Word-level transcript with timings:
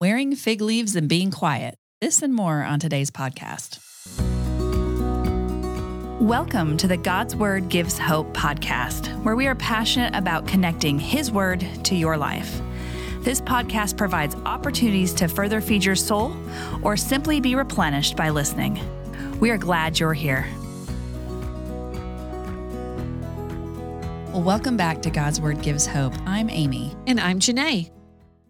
wearing 0.00 0.34
fig 0.34 0.62
leaves 0.62 0.96
and 0.96 1.08
being 1.08 1.30
quiet. 1.30 1.74
This 2.00 2.22
and 2.22 2.34
more 2.34 2.62
on 2.62 2.80
today's 2.80 3.10
podcast. 3.10 3.78
Welcome 6.18 6.78
to 6.78 6.88
the 6.88 6.96
God's 6.96 7.36
Word 7.36 7.68
Gives 7.68 7.98
Hope 7.98 8.32
podcast, 8.32 9.22
where 9.22 9.36
we 9.36 9.46
are 9.46 9.54
passionate 9.54 10.14
about 10.14 10.46
connecting 10.46 10.98
His 10.98 11.30
Word 11.30 11.66
to 11.84 11.94
your 11.94 12.16
life. 12.16 12.62
This 13.20 13.42
podcast 13.42 13.98
provides 13.98 14.34
opportunities 14.46 15.12
to 15.14 15.28
further 15.28 15.60
feed 15.60 15.84
your 15.84 15.96
soul 15.96 16.34
or 16.82 16.96
simply 16.96 17.38
be 17.38 17.54
replenished 17.54 18.16
by 18.16 18.30
listening. 18.30 18.80
We 19.38 19.50
are 19.50 19.58
glad 19.58 20.00
you're 20.00 20.14
here. 20.14 20.46
Well, 24.32 24.42
welcome 24.42 24.78
back 24.78 25.02
to 25.02 25.10
God's 25.10 25.42
Word 25.42 25.60
Gives 25.60 25.86
Hope. 25.86 26.14
I'm 26.24 26.48
Amy. 26.48 26.96
And 27.06 27.20
I'm 27.20 27.38
Janae. 27.38 27.90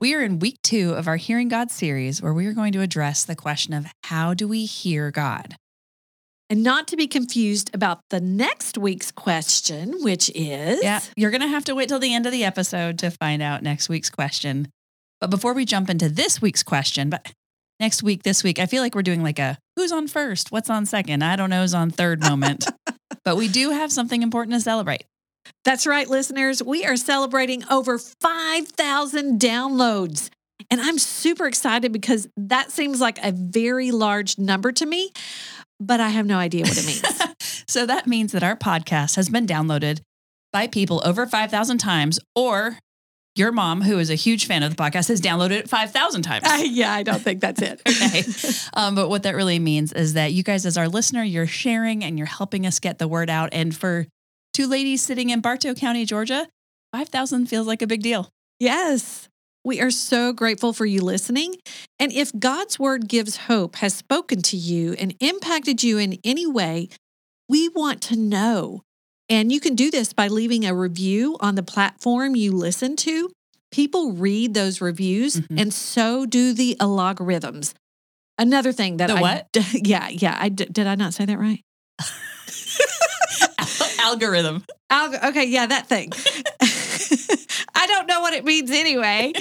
We 0.00 0.14
are 0.14 0.22
in 0.22 0.38
week 0.38 0.62
two 0.62 0.94
of 0.94 1.06
our 1.08 1.16
Hearing 1.16 1.48
God 1.48 1.70
series, 1.70 2.22
where 2.22 2.32
we 2.32 2.46
are 2.46 2.54
going 2.54 2.72
to 2.72 2.80
address 2.80 3.22
the 3.22 3.36
question 3.36 3.74
of 3.74 3.84
how 4.04 4.32
do 4.32 4.48
we 4.48 4.64
hear 4.64 5.10
God? 5.10 5.56
And 6.48 6.62
not 6.62 6.88
to 6.88 6.96
be 6.96 7.06
confused 7.06 7.70
about 7.74 8.00
the 8.08 8.18
next 8.18 8.78
week's 8.78 9.10
question, 9.10 10.02
which 10.02 10.30
is 10.34 10.82
Yeah, 10.82 11.00
you're 11.16 11.30
going 11.30 11.42
to 11.42 11.48
have 11.48 11.66
to 11.66 11.74
wait 11.74 11.90
till 11.90 11.98
the 11.98 12.14
end 12.14 12.24
of 12.24 12.32
the 12.32 12.44
episode 12.44 12.98
to 13.00 13.10
find 13.10 13.42
out 13.42 13.62
next 13.62 13.90
week's 13.90 14.08
question. 14.08 14.68
But 15.20 15.28
before 15.28 15.52
we 15.52 15.66
jump 15.66 15.90
into 15.90 16.08
this 16.08 16.40
week's 16.40 16.62
question, 16.62 17.10
but 17.10 17.30
next 17.78 18.02
week, 18.02 18.22
this 18.22 18.42
week, 18.42 18.58
I 18.58 18.64
feel 18.64 18.82
like 18.82 18.94
we're 18.94 19.02
doing 19.02 19.22
like 19.22 19.38
a 19.38 19.58
who's 19.76 19.92
on 19.92 20.08
first, 20.08 20.50
what's 20.50 20.70
on 20.70 20.86
second, 20.86 21.22
I 21.22 21.36
don't 21.36 21.50
know 21.50 21.60
who's 21.60 21.74
on 21.74 21.90
third 21.90 22.22
moment. 22.22 22.64
but 23.22 23.36
we 23.36 23.48
do 23.48 23.68
have 23.68 23.92
something 23.92 24.22
important 24.22 24.54
to 24.54 24.60
celebrate. 24.60 25.04
That's 25.64 25.86
right, 25.86 26.08
listeners. 26.08 26.62
We 26.62 26.84
are 26.84 26.96
celebrating 26.96 27.64
over 27.70 27.98
5,000 27.98 29.40
downloads. 29.40 30.30
And 30.70 30.80
I'm 30.80 30.98
super 30.98 31.46
excited 31.46 31.92
because 31.92 32.28
that 32.36 32.70
seems 32.70 33.00
like 33.00 33.18
a 33.22 33.32
very 33.32 33.90
large 33.90 34.38
number 34.38 34.72
to 34.72 34.86
me, 34.86 35.12
but 35.78 36.00
I 36.00 36.10
have 36.10 36.26
no 36.26 36.38
idea 36.38 36.62
what 36.62 36.78
it 36.78 36.86
means. 36.86 37.64
so 37.68 37.86
that 37.86 38.06
means 38.06 38.32
that 38.32 38.42
our 38.42 38.56
podcast 38.56 39.16
has 39.16 39.28
been 39.28 39.46
downloaded 39.46 40.00
by 40.52 40.66
people 40.66 41.00
over 41.04 41.26
5,000 41.26 41.78
times, 41.78 42.18
or 42.34 42.78
your 43.36 43.52
mom, 43.52 43.82
who 43.82 43.98
is 43.98 44.10
a 44.10 44.14
huge 44.16 44.46
fan 44.46 44.62
of 44.62 44.76
the 44.76 44.82
podcast, 44.82 45.08
has 45.08 45.20
downloaded 45.20 45.52
it 45.52 45.68
5,000 45.68 46.22
times. 46.22 46.44
Uh, 46.44 46.62
yeah, 46.64 46.92
I 46.92 47.02
don't 47.02 47.22
think 47.22 47.40
that's 47.40 47.62
it. 47.62 47.80
okay. 47.88 48.22
Um, 48.74 48.94
but 48.94 49.08
what 49.08 49.22
that 49.22 49.36
really 49.36 49.58
means 49.58 49.92
is 49.92 50.14
that 50.14 50.32
you 50.32 50.42
guys, 50.42 50.66
as 50.66 50.76
our 50.76 50.88
listener, 50.88 51.22
you're 51.22 51.46
sharing 51.46 52.04
and 52.04 52.18
you're 52.18 52.26
helping 52.26 52.66
us 52.66 52.80
get 52.80 52.98
the 52.98 53.06
word 53.08 53.30
out. 53.30 53.50
And 53.52 53.74
for 53.74 54.06
two 54.60 54.66
ladies 54.66 55.00
sitting 55.00 55.30
in 55.30 55.40
Bartow 55.40 55.72
County, 55.72 56.04
Georgia, 56.04 56.46
5,000 56.92 57.46
feels 57.46 57.66
like 57.66 57.80
a 57.80 57.86
big 57.86 58.02
deal. 58.02 58.28
Yes. 58.58 59.26
We 59.64 59.80
are 59.80 59.90
so 59.90 60.34
grateful 60.34 60.74
for 60.74 60.84
you 60.84 61.00
listening. 61.00 61.54
And 61.98 62.12
if 62.12 62.30
God's 62.38 62.78
word 62.78 63.08
gives 63.08 63.36
hope 63.48 63.76
has 63.76 63.94
spoken 63.94 64.42
to 64.42 64.58
you 64.58 64.92
and 64.98 65.14
impacted 65.18 65.82
you 65.82 65.96
in 65.96 66.18
any 66.24 66.46
way, 66.46 66.90
we 67.48 67.70
want 67.70 68.02
to 68.02 68.16
know. 68.16 68.82
And 69.30 69.50
you 69.50 69.60
can 69.60 69.74
do 69.76 69.90
this 69.90 70.12
by 70.12 70.28
leaving 70.28 70.66
a 70.66 70.74
review 70.74 71.38
on 71.40 71.54
the 71.54 71.62
platform 71.62 72.36
you 72.36 72.52
listen 72.52 72.96
to. 72.96 73.30
People 73.72 74.12
read 74.12 74.52
those 74.52 74.82
reviews, 74.82 75.36
Mhm. 75.36 75.58
and 75.58 75.72
so 75.72 76.26
do 76.26 76.52
the 76.52 76.76
algorithms. 76.80 77.72
Another 78.36 78.72
thing 78.72 78.98
that 78.98 79.06
The 79.06 79.14
I 79.14 79.20
what? 79.22 79.48
yeah 79.72 80.08
yeah 80.08 80.36
I 80.38 80.50
did 80.50 80.86
I 80.86 80.96
not 80.96 81.14
say 81.14 81.24
that 81.24 81.38
right? 81.38 81.62
Algorithm. 84.10 84.64
Alg- 84.90 85.22
okay, 85.30 85.44
yeah, 85.44 85.66
that 85.66 85.86
thing. 85.88 86.10
I 87.74 87.86
don't 87.86 88.06
know 88.08 88.20
what 88.20 88.32
it 88.34 88.44
means 88.44 88.70
anyway, 88.70 89.32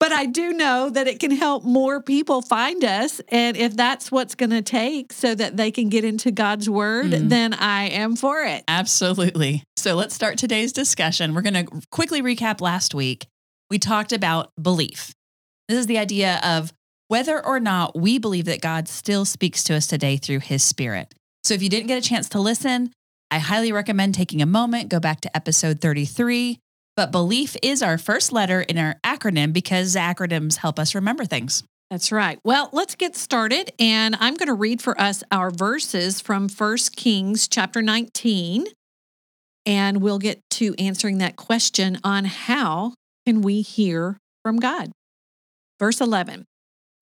but 0.00 0.12
I 0.12 0.26
do 0.26 0.52
know 0.52 0.90
that 0.90 1.06
it 1.06 1.20
can 1.20 1.30
help 1.30 1.62
more 1.64 2.02
people 2.02 2.40
find 2.42 2.82
us. 2.84 3.20
And 3.28 3.56
if 3.56 3.76
that's 3.76 4.10
what's 4.10 4.34
going 4.34 4.50
to 4.50 4.62
take 4.62 5.12
so 5.12 5.34
that 5.34 5.56
they 5.56 5.70
can 5.70 5.88
get 5.90 6.04
into 6.04 6.30
God's 6.30 6.68
word, 6.68 7.06
Mhm. 7.12 7.28
then 7.28 7.54
I 7.54 7.88
am 7.90 8.16
for 8.16 8.42
it. 8.42 8.64
Absolutely. 8.66 9.62
So 9.76 9.94
let's 9.94 10.14
start 10.14 10.38
today's 10.38 10.72
discussion. 10.72 11.34
We're 11.34 11.42
going 11.42 11.66
to 11.66 11.80
quickly 11.90 12.22
recap 12.22 12.60
last 12.60 12.94
week. 12.94 13.26
We 13.70 13.78
talked 13.78 14.12
about 14.12 14.50
belief. 14.60 15.12
This 15.68 15.78
is 15.78 15.86
the 15.86 15.98
idea 15.98 16.40
of 16.42 16.72
whether 17.08 17.44
or 17.44 17.60
not 17.60 17.94
we 17.98 18.18
believe 18.18 18.46
that 18.46 18.60
God 18.62 18.88
still 18.88 19.24
speaks 19.24 19.62
to 19.64 19.74
us 19.74 19.86
today 19.86 20.16
through 20.16 20.40
his 20.40 20.62
spirit. 20.62 21.12
So 21.44 21.52
if 21.54 21.62
you 21.62 21.68
didn't 21.68 21.88
get 21.88 21.98
a 21.98 22.06
chance 22.08 22.28
to 22.30 22.40
listen, 22.40 22.90
I 23.34 23.38
highly 23.38 23.72
recommend 23.72 24.14
taking 24.14 24.42
a 24.42 24.46
moment, 24.46 24.90
go 24.90 25.00
back 25.00 25.20
to 25.22 25.36
episode 25.36 25.80
33. 25.80 26.60
But 26.94 27.10
belief 27.10 27.56
is 27.64 27.82
our 27.82 27.98
first 27.98 28.30
letter 28.30 28.60
in 28.60 28.78
our 28.78 28.94
acronym 29.04 29.52
because 29.52 29.96
acronyms 29.96 30.58
help 30.58 30.78
us 30.78 30.94
remember 30.94 31.24
things. 31.24 31.64
That's 31.90 32.12
right. 32.12 32.38
Well, 32.44 32.70
let's 32.72 32.94
get 32.94 33.16
started. 33.16 33.72
And 33.80 34.14
I'm 34.20 34.36
going 34.36 34.46
to 34.46 34.54
read 34.54 34.80
for 34.80 34.96
us 35.00 35.24
our 35.32 35.50
verses 35.50 36.20
from 36.20 36.48
1 36.48 36.78
Kings 36.94 37.48
chapter 37.48 37.82
19. 37.82 38.66
And 39.66 40.00
we'll 40.00 40.20
get 40.20 40.40
to 40.50 40.76
answering 40.78 41.18
that 41.18 41.34
question 41.34 41.98
on 42.04 42.26
how 42.26 42.94
can 43.26 43.42
we 43.42 43.62
hear 43.62 44.16
from 44.44 44.60
God. 44.60 44.92
Verse 45.80 46.00
11 46.00 46.44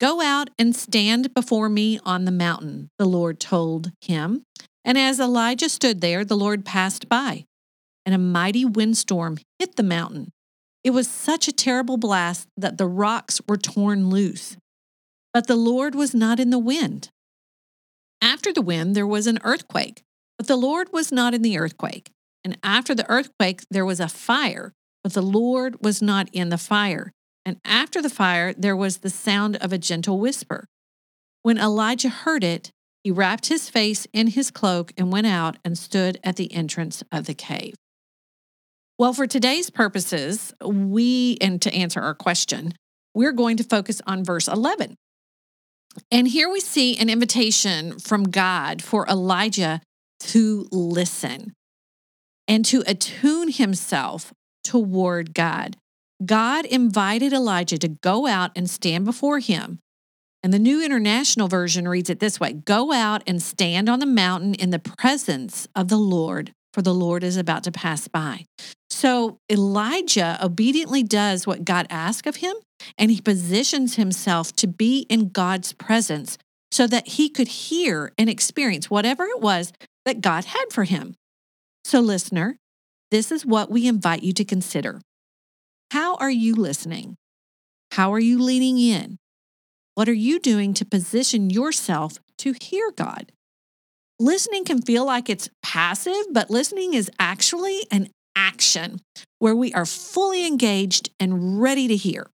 Go 0.02 0.20
out 0.20 0.50
and 0.58 0.74
stand 0.74 1.32
before 1.32 1.68
me 1.68 2.00
on 2.04 2.24
the 2.24 2.32
mountain, 2.32 2.90
the 2.98 3.04
Lord 3.04 3.38
told 3.38 3.92
him. 4.00 4.42
And 4.84 4.98
as 4.98 5.20
Elijah 5.20 5.68
stood 5.68 6.00
there, 6.00 6.24
the 6.24 6.36
Lord 6.36 6.64
passed 6.64 7.08
by, 7.08 7.44
and 8.04 8.12
a 8.12 8.18
mighty 8.18 8.64
windstorm 8.64 9.38
hit 9.60 9.76
the 9.76 9.84
mountain. 9.84 10.32
It 10.82 10.90
was 10.90 11.06
such 11.06 11.46
a 11.46 11.52
terrible 11.52 11.98
blast 11.98 12.48
that 12.56 12.78
the 12.78 12.88
rocks 12.88 13.40
were 13.46 13.56
torn 13.56 14.10
loose. 14.10 14.56
But 15.32 15.46
the 15.46 15.54
Lord 15.54 15.94
was 15.94 16.16
not 16.16 16.40
in 16.40 16.50
the 16.50 16.58
wind. 16.58 17.08
After 18.20 18.52
the 18.52 18.60
wind, 18.60 18.96
there 18.96 19.06
was 19.06 19.28
an 19.28 19.38
earthquake, 19.44 20.02
but 20.36 20.48
the 20.48 20.56
Lord 20.56 20.88
was 20.92 21.12
not 21.12 21.32
in 21.32 21.42
the 21.42 21.56
earthquake. 21.56 22.10
And 22.42 22.58
after 22.64 22.92
the 22.92 23.08
earthquake, 23.08 23.62
there 23.70 23.86
was 23.86 24.00
a 24.00 24.08
fire, 24.08 24.72
but 25.04 25.12
the 25.12 25.22
Lord 25.22 25.76
was 25.80 26.02
not 26.02 26.28
in 26.32 26.48
the 26.48 26.58
fire. 26.58 27.12
And 27.44 27.60
after 27.64 28.00
the 28.00 28.10
fire, 28.10 28.52
there 28.52 28.76
was 28.76 28.98
the 28.98 29.10
sound 29.10 29.56
of 29.56 29.72
a 29.72 29.78
gentle 29.78 30.18
whisper. 30.18 30.66
When 31.42 31.58
Elijah 31.58 32.08
heard 32.08 32.44
it, 32.44 32.70
he 33.02 33.10
wrapped 33.10 33.46
his 33.46 33.68
face 33.68 34.06
in 34.12 34.28
his 34.28 34.50
cloak 34.50 34.92
and 34.96 35.10
went 35.10 35.26
out 35.26 35.58
and 35.64 35.76
stood 35.76 36.18
at 36.22 36.36
the 36.36 36.52
entrance 36.52 37.02
of 37.10 37.26
the 37.26 37.34
cave. 37.34 37.74
Well, 38.98 39.12
for 39.12 39.26
today's 39.26 39.70
purposes, 39.70 40.54
we, 40.64 41.36
and 41.40 41.60
to 41.62 41.74
answer 41.74 42.00
our 42.00 42.14
question, 42.14 42.74
we're 43.14 43.32
going 43.32 43.56
to 43.56 43.64
focus 43.64 44.00
on 44.06 44.24
verse 44.24 44.46
11. 44.46 44.94
And 46.10 46.28
here 46.28 46.48
we 46.48 46.60
see 46.60 46.96
an 46.96 47.10
invitation 47.10 47.98
from 47.98 48.24
God 48.24 48.82
for 48.82 49.06
Elijah 49.08 49.80
to 50.20 50.68
listen 50.70 51.52
and 52.46 52.64
to 52.66 52.84
attune 52.86 53.50
himself 53.50 54.32
toward 54.62 55.34
God. 55.34 55.76
God 56.24 56.64
invited 56.66 57.32
Elijah 57.32 57.78
to 57.78 57.88
go 57.88 58.26
out 58.26 58.50
and 58.54 58.68
stand 58.68 59.04
before 59.04 59.38
him. 59.38 59.78
And 60.42 60.52
the 60.52 60.58
New 60.58 60.84
International 60.84 61.48
Version 61.48 61.86
reads 61.86 62.10
it 62.10 62.20
this 62.20 62.40
way 62.40 62.52
Go 62.52 62.92
out 62.92 63.22
and 63.26 63.40
stand 63.40 63.88
on 63.88 64.00
the 64.00 64.06
mountain 64.06 64.54
in 64.54 64.70
the 64.70 64.78
presence 64.78 65.68
of 65.74 65.88
the 65.88 65.96
Lord, 65.96 66.52
for 66.72 66.82
the 66.82 66.94
Lord 66.94 67.22
is 67.22 67.36
about 67.36 67.64
to 67.64 67.72
pass 67.72 68.08
by. 68.08 68.46
So 68.90 69.38
Elijah 69.50 70.38
obediently 70.42 71.02
does 71.02 71.46
what 71.46 71.64
God 71.64 71.86
asked 71.90 72.26
of 72.26 72.36
him, 72.36 72.54
and 72.98 73.10
he 73.10 73.20
positions 73.20 73.96
himself 73.96 74.54
to 74.56 74.66
be 74.66 75.06
in 75.08 75.30
God's 75.30 75.72
presence 75.72 76.38
so 76.70 76.86
that 76.86 77.06
he 77.06 77.28
could 77.28 77.48
hear 77.48 78.12
and 78.18 78.28
experience 78.28 78.90
whatever 78.90 79.24
it 79.24 79.40
was 79.40 79.72
that 80.04 80.20
God 80.20 80.44
had 80.46 80.66
for 80.72 80.84
him. 80.84 81.14
So, 81.84 82.00
listener, 82.00 82.56
this 83.10 83.30
is 83.30 83.46
what 83.46 83.70
we 83.70 83.86
invite 83.86 84.22
you 84.22 84.32
to 84.34 84.44
consider. 84.44 85.00
How 85.92 86.14
are 86.14 86.30
you 86.30 86.54
listening? 86.54 87.18
How 87.90 88.14
are 88.14 88.18
you 88.18 88.42
leaning 88.42 88.78
in? 88.78 89.18
What 89.94 90.08
are 90.08 90.14
you 90.14 90.40
doing 90.40 90.72
to 90.72 90.86
position 90.86 91.50
yourself 91.50 92.16
to 92.38 92.54
hear 92.62 92.90
God? 92.92 93.30
Listening 94.18 94.64
can 94.64 94.80
feel 94.80 95.04
like 95.04 95.28
it's 95.28 95.50
passive, 95.62 96.32
but 96.32 96.48
listening 96.48 96.94
is 96.94 97.10
actually 97.18 97.80
an 97.90 98.08
action 98.34 99.02
where 99.38 99.54
we 99.54 99.74
are 99.74 99.84
fully 99.84 100.46
engaged 100.46 101.10
and 101.20 101.60
ready 101.60 101.88
to 101.88 101.96
hear. 101.96 102.26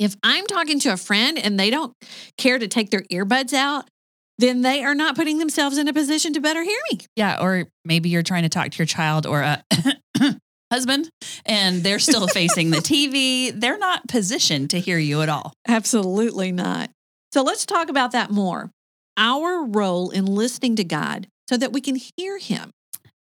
If 0.00 0.16
I'm 0.24 0.48
talking 0.48 0.80
to 0.80 0.92
a 0.92 0.96
friend 0.96 1.38
and 1.38 1.60
they 1.60 1.70
don't 1.70 1.94
care 2.38 2.58
to 2.58 2.66
take 2.66 2.90
their 2.90 3.02
earbuds 3.02 3.52
out, 3.52 3.88
then 4.38 4.62
they 4.62 4.82
are 4.82 4.96
not 4.96 5.14
putting 5.14 5.38
themselves 5.38 5.78
in 5.78 5.86
a 5.86 5.92
position 5.92 6.32
to 6.32 6.40
better 6.40 6.64
hear 6.64 6.80
me. 6.90 6.98
Yeah. 7.14 7.40
Or 7.40 7.68
maybe 7.84 8.08
you're 8.08 8.24
trying 8.24 8.42
to 8.42 8.48
talk 8.48 8.72
to 8.72 8.78
your 8.78 8.86
child 8.86 9.28
or 9.28 9.42
a 9.42 9.62
husband 10.70 11.08
and 11.46 11.82
they're 11.82 11.98
still 11.98 12.26
facing 12.28 12.70
the 12.70 12.78
TV. 12.78 13.52
They're 13.58 13.78
not 13.78 14.08
positioned 14.08 14.70
to 14.70 14.80
hear 14.80 14.98
you 14.98 15.22
at 15.22 15.28
all. 15.28 15.52
Absolutely 15.66 16.52
not. 16.52 16.90
So 17.32 17.42
let's 17.42 17.66
talk 17.66 17.88
about 17.88 18.12
that 18.12 18.30
more. 18.30 18.70
Our 19.16 19.64
role 19.64 20.10
in 20.10 20.26
listening 20.26 20.76
to 20.76 20.84
God 20.84 21.28
so 21.48 21.56
that 21.56 21.72
we 21.72 21.80
can 21.80 21.96
hear 22.16 22.38
Him. 22.38 22.70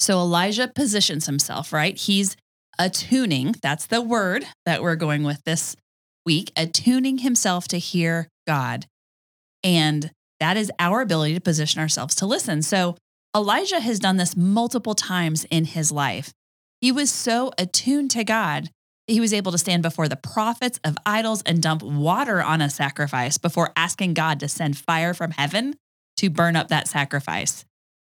So 0.04 0.20
Elijah 0.20 0.68
positions 0.68 1.28
himself, 1.28 1.72
right? 1.72 1.98
He's 1.98 2.36
attuning. 2.78 3.56
That's 3.62 3.86
the 3.86 4.02
word 4.02 4.46
that 4.66 4.82
we're 4.82 4.98
going 4.98 5.24
with 5.24 5.42
this 5.46 5.78
week, 6.26 6.52
attuning 6.58 7.20
himself 7.20 7.70
to 7.70 7.78
hear 7.78 8.28
God. 8.46 8.86
And 9.64 10.12
that 10.42 10.58
is 10.58 10.70
our 10.78 11.00
ability 11.00 11.36
to 11.36 11.40
position 11.40 11.80
ourselves 11.80 12.16
to 12.16 12.26
listen. 12.26 12.62
So 12.64 12.98
Elijah 13.34 13.80
has 13.80 13.98
done 13.98 14.18
this 14.18 14.36
multiple 14.36 14.94
times 14.94 15.46
in 15.46 15.64
his 15.64 15.90
life. 15.90 16.34
He 16.84 16.92
was 16.92 17.10
so 17.10 17.54
attuned 17.58 18.12
to 18.12 18.26
God 18.26 18.66
that 18.66 19.14
he 19.14 19.22
was 19.22 19.32
able 19.32 19.54
to 19.54 19.58
stand 19.58 19.84
before 19.84 20.10
the 20.10 20.18
prophets 20.18 20.82
of 20.84 20.98
idols 21.06 21.42
and 21.46 21.64
dump 21.64 21.82
water 21.82 22.44
on 22.44 22.60
a 22.60 22.70
sacrifice 22.70 23.38
before 23.38 23.72
asking 23.78 24.16
God 24.16 24.42
to 24.42 24.50
send 24.50 24.78
fire 24.78 25.14
from 25.14 25.32
heaven 25.32 25.78
to 26.18 26.30
burn 26.30 26.58
up 26.58 26.68
that 26.68 26.90
sacrifice. 26.90 27.64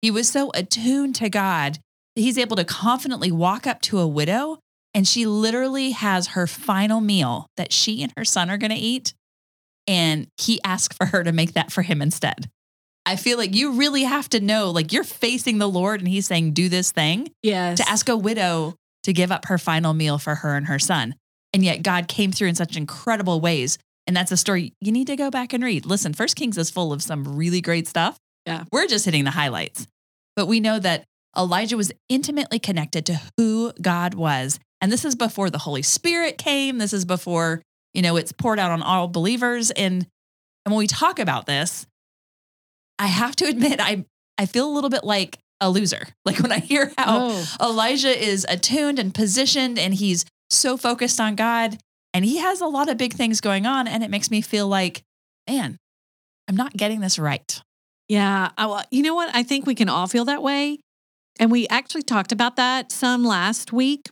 He 0.02 0.12
was 0.12 0.28
so 0.28 0.52
attuned 0.54 1.16
to 1.16 1.30
God 1.30 1.80
that 2.18 2.22
he's 2.22 2.38
able 2.38 2.58
to 2.58 2.66
confidently 2.66 3.32
walk 3.32 3.66
up 3.66 3.80
to 3.84 4.00
a 4.00 4.08
widow 4.08 4.60
and 4.94 5.08
she 5.08 5.26
literally 5.26 5.92
has 5.92 6.28
her 6.28 6.46
final 6.46 7.00
meal 7.00 7.48
that 7.56 7.72
she 7.72 8.04
and 8.04 8.12
her 8.18 8.26
son 8.26 8.50
are 8.50 8.58
going 8.58 8.72
to 8.72 8.76
eat. 8.76 9.14
And 9.88 10.28
he 10.38 10.60
asked 10.66 10.94
for 10.94 11.06
her 11.06 11.24
to 11.24 11.32
make 11.32 11.54
that 11.54 11.72
for 11.72 11.84
him 11.84 12.02
instead. 12.02 12.50
I 13.08 13.16
feel 13.16 13.38
like 13.38 13.56
you 13.56 13.72
really 13.74 14.04
have 14.04 14.28
to 14.30 14.42
know, 14.42 14.70
like 14.72 14.92
you're 14.92 15.06
facing 15.06 15.60
the 15.60 15.68
Lord 15.70 16.02
and 16.02 16.08
he's 16.10 16.28
saying, 16.28 16.52
do 16.52 16.68
this 16.68 16.92
thing 16.92 17.32
Yes. 17.42 17.78
to 17.78 17.90
ask 17.90 18.10
a 18.10 18.18
widow 18.18 18.76
to 19.04 19.14
give 19.14 19.32
up 19.32 19.46
her 19.46 19.58
final 19.58 19.94
meal 19.94 20.18
for 20.18 20.36
her 20.36 20.58
and 20.58 20.68
her 20.68 20.78
son. 20.78 21.16
And 21.54 21.64
yet 21.64 21.84
God 21.84 22.10
came 22.10 22.34
through 22.34 22.50
in 22.50 22.56
such 22.56 22.76
incredible 22.76 23.40
ways. 23.40 23.78
And 24.06 24.16
that's 24.16 24.32
a 24.34 24.38
story 24.38 24.74
you 24.82 24.92
need 24.92 25.08
to 25.08 25.16
go 25.16 25.32
back 25.32 25.54
and 25.54 25.64
read. 25.64 25.86
Listen, 25.86 26.14
First 26.14 26.36
Kings 26.36 26.58
is 26.58 26.70
full 26.70 26.92
of 26.92 27.02
some 27.02 27.38
really 27.38 27.62
great 27.62 27.88
stuff. 27.88 28.18
Yeah. 28.46 28.66
We're 28.72 28.88
just 28.88 29.06
hitting 29.06 29.24
the 29.24 29.32
highlights. 29.32 29.88
But 30.36 30.48
we 30.48 30.60
know 30.60 30.78
that 30.78 31.06
Elijah 31.38 31.78
was 31.78 31.94
intimately 32.10 32.60
connected 32.60 33.06
to 33.06 33.22
who 33.38 33.72
God 33.82 34.16
was. 34.16 34.60
And 34.82 34.92
this 34.92 35.06
is 35.06 35.16
before 35.16 35.50
the 35.50 35.58
Holy 35.60 35.82
Spirit 35.82 36.38
came. 36.38 36.78
This 36.78 36.94
is 36.94 37.06
before, 37.06 37.62
you 37.94 38.02
know, 38.02 38.18
it's 38.18 38.34
poured 38.34 38.60
out 38.60 38.72
on 38.72 38.82
all 38.82 39.08
believers. 39.08 39.72
And 39.72 40.06
and 40.66 40.74
when 40.74 40.80
we 40.80 40.88
talk 40.88 41.20
about 41.20 41.46
this, 41.46 41.88
I 43.00 43.08
have 43.08 43.36
to 43.38 43.46
admit 43.46 43.80
I 43.80 44.06
I 44.38 44.46
feel 44.46 44.70
a 44.70 44.74
little 44.74 44.90
bit 44.90 45.04
like 45.04 45.40
a 45.60 45.70
loser. 45.70 46.08
Like 46.26 46.40
when 46.40 46.52
I 46.52 46.60
hear 46.60 46.92
how 46.98 47.30
oh, 47.32 47.56
Elijah 47.62 48.10
is 48.10 48.46
attuned 48.50 49.00
and 49.00 49.14
positioned 49.14 49.80
and 49.80 49.94
he's 49.94 50.26
so 50.50 50.76
focused 50.76 51.22
on 51.22 51.36
God 51.36 51.78
and 52.14 52.26
he 52.26 52.38
has 52.38 52.60
a 52.60 52.66
lot 52.68 52.90
of 52.90 52.98
big 52.98 53.14
things 53.14 53.40
going 53.40 53.66
on. 53.66 53.88
And 53.88 54.04
it 54.04 54.10
makes 54.10 54.30
me 54.30 54.42
feel 54.42 54.68
like, 54.68 55.04
man, 55.48 55.78
I'm 56.50 56.58
not 56.58 56.74
getting 56.74 57.00
this 57.00 57.18
right. 57.18 57.62
yeah. 58.10 58.50
I, 58.58 58.66
well, 58.66 58.84
you 58.92 59.04
know 59.04 59.16
what? 59.16 59.34
I 59.34 59.44
think 59.44 59.66
we 59.66 59.74
can 59.74 59.88
all 59.88 60.08
feel 60.08 60.26
that 60.26 60.44
way. 60.44 60.80
And 61.40 61.50
we 61.50 61.66
actually 61.70 62.04
talked 62.04 62.32
about 62.34 62.58
that 62.58 62.92
some 62.92 63.24
last 63.24 63.72
week. 63.72 64.10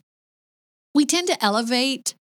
We 0.94 1.06
tend 1.06 1.28
to 1.28 1.44
elevate 1.44 2.16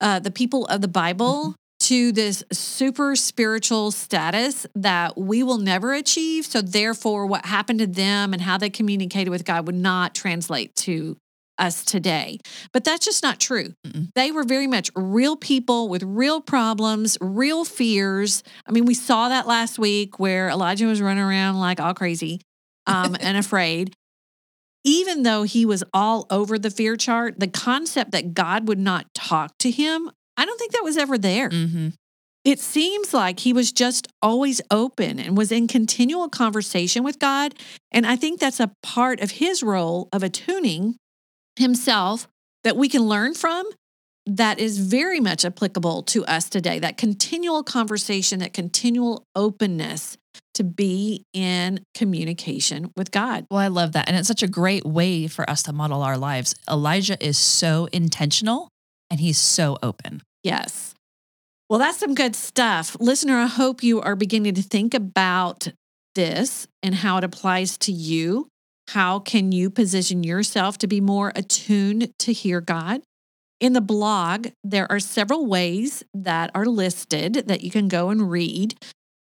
uh, 0.00 0.18
the 0.18 0.32
people 0.32 0.66
of 0.66 0.80
the 0.80 0.88
Bible 0.88 1.54
to 1.86 2.10
this 2.10 2.42
super 2.52 3.14
spiritual 3.14 3.92
status 3.92 4.66
that 4.74 5.16
we 5.16 5.44
will 5.44 5.58
never 5.58 5.92
achieve. 5.92 6.44
So, 6.44 6.60
therefore, 6.60 7.26
what 7.26 7.46
happened 7.46 7.78
to 7.78 7.86
them 7.86 8.32
and 8.32 8.42
how 8.42 8.58
they 8.58 8.70
communicated 8.70 9.30
with 9.30 9.44
God 9.44 9.66
would 9.66 9.76
not 9.76 10.14
translate 10.14 10.74
to 10.76 11.16
us 11.58 11.84
today. 11.84 12.38
But 12.72 12.84
that's 12.84 13.04
just 13.04 13.22
not 13.22 13.38
true. 13.38 13.72
Mm-mm. 13.86 14.08
They 14.14 14.30
were 14.32 14.42
very 14.42 14.66
much 14.66 14.90
real 14.94 15.36
people 15.36 15.88
with 15.88 16.02
real 16.02 16.40
problems, 16.40 17.16
real 17.20 17.64
fears. 17.64 18.42
I 18.66 18.72
mean, 18.72 18.84
we 18.84 18.94
saw 18.94 19.28
that 19.28 19.46
last 19.46 19.78
week 19.78 20.18
where 20.18 20.48
Elijah 20.48 20.86
was 20.86 21.00
running 21.00 21.22
around 21.22 21.60
like 21.60 21.80
all 21.80 21.94
crazy 21.94 22.40
um, 22.86 23.16
and 23.20 23.38
afraid. 23.38 23.94
Even 24.84 25.22
though 25.22 25.44
he 25.44 25.64
was 25.64 25.82
all 25.92 26.26
over 26.30 26.58
the 26.58 26.70
fear 26.70 26.96
chart, 26.96 27.40
the 27.40 27.48
concept 27.48 28.10
that 28.10 28.34
God 28.34 28.68
would 28.68 28.78
not 28.78 29.06
talk 29.14 29.56
to 29.58 29.70
him, 29.70 30.10
I 30.36 30.44
don't 30.44 30.58
think 30.58 30.72
that 30.72 30.84
was 30.84 30.96
ever 30.96 31.18
there. 31.18 31.50
Mm-hmm. 31.50 31.88
It 32.44 32.60
seems 32.60 33.12
like 33.12 33.40
he 33.40 33.52
was 33.52 33.72
just 33.72 34.06
always 34.22 34.60
open 34.70 35.18
and 35.18 35.36
was 35.36 35.50
in 35.50 35.66
continual 35.66 36.28
conversation 36.28 37.02
with 37.02 37.18
God. 37.18 37.54
And 37.90 38.06
I 38.06 38.14
think 38.14 38.38
that's 38.38 38.60
a 38.60 38.70
part 38.84 39.20
of 39.20 39.32
his 39.32 39.64
role 39.64 40.08
of 40.12 40.22
attuning 40.22 40.96
himself 41.56 42.28
that 42.62 42.76
we 42.76 42.88
can 42.88 43.02
learn 43.02 43.34
from 43.34 43.64
that 44.26 44.58
is 44.58 44.78
very 44.78 45.20
much 45.20 45.44
applicable 45.44 46.02
to 46.02 46.24
us 46.26 46.48
today. 46.48 46.78
That 46.78 46.96
continual 46.96 47.62
conversation, 47.62 48.40
that 48.40 48.52
continual 48.52 49.24
openness 49.34 50.16
to 50.54 50.64
be 50.64 51.24
in 51.32 51.80
communication 51.94 52.90
with 52.96 53.10
God. 53.10 53.46
Well, 53.50 53.60
I 53.60 53.68
love 53.68 53.92
that. 53.92 54.08
And 54.08 54.16
it's 54.16 54.28
such 54.28 54.42
a 54.42 54.48
great 54.48 54.84
way 54.84 55.26
for 55.26 55.48
us 55.48 55.62
to 55.64 55.72
model 55.72 56.02
our 56.02 56.18
lives. 56.18 56.54
Elijah 56.70 57.16
is 57.24 57.38
so 57.38 57.88
intentional 57.92 58.68
and 59.10 59.20
he's 59.20 59.38
so 59.38 59.78
open. 59.82 60.22
Yes. 60.42 60.94
Well, 61.68 61.80
that's 61.80 61.98
some 61.98 62.14
good 62.14 62.36
stuff. 62.36 62.96
Listener, 63.00 63.38
I 63.38 63.46
hope 63.46 63.82
you 63.82 64.00
are 64.00 64.14
beginning 64.14 64.54
to 64.54 64.62
think 64.62 64.94
about 64.94 65.68
this 66.14 66.68
and 66.82 66.94
how 66.94 67.18
it 67.18 67.24
applies 67.24 67.76
to 67.78 67.92
you. 67.92 68.48
How 68.90 69.18
can 69.18 69.50
you 69.50 69.68
position 69.68 70.22
yourself 70.22 70.78
to 70.78 70.86
be 70.86 71.00
more 71.00 71.32
attuned 71.34 72.12
to 72.20 72.32
hear 72.32 72.60
God? 72.60 73.02
In 73.58 73.72
the 73.72 73.80
blog, 73.80 74.48
there 74.62 74.90
are 74.90 75.00
several 75.00 75.46
ways 75.46 76.04
that 76.14 76.50
are 76.54 76.66
listed 76.66 77.44
that 77.48 77.62
you 77.62 77.70
can 77.70 77.88
go 77.88 78.10
and 78.10 78.30
read, 78.30 78.76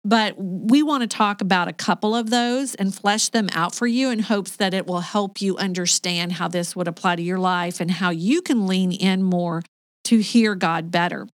but 0.04 0.34
we 0.36 0.82
want 0.82 1.02
to 1.02 1.06
talk 1.06 1.42
about 1.42 1.68
a 1.68 1.72
couple 1.72 2.16
of 2.16 2.30
those 2.30 2.74
and 2.74 2.94
flesh 2.94 3.28
them 3.28 3.48
out 3.52 3.74
for 3.74 3.86
you 3.86 4.10
in 4.10 4.18
hopes 4.18 4.56
that 4.56 4.74
it 4.74 4.86
will 4.86 5.00
help 5.00 5.40
you 5.40 5.56
understand 5.58 6.32
how 6.32 6.48
this 6.48 6.74
would 6.74 6.88
apply 6.88 7.16
to 7.16 7.22
your 7.22 7.38
life 7.38 7.80
and 7.80 7.90
how 7.90 8.10
you 8.10 8.42
can 8.42 8.66
lean 8.66 8.90
in 8.90 9.22
more 9.22 9.62
to 10.04 10.18
hear 10.18 10.54
God 10.54 10.90
better. 10.90 11.28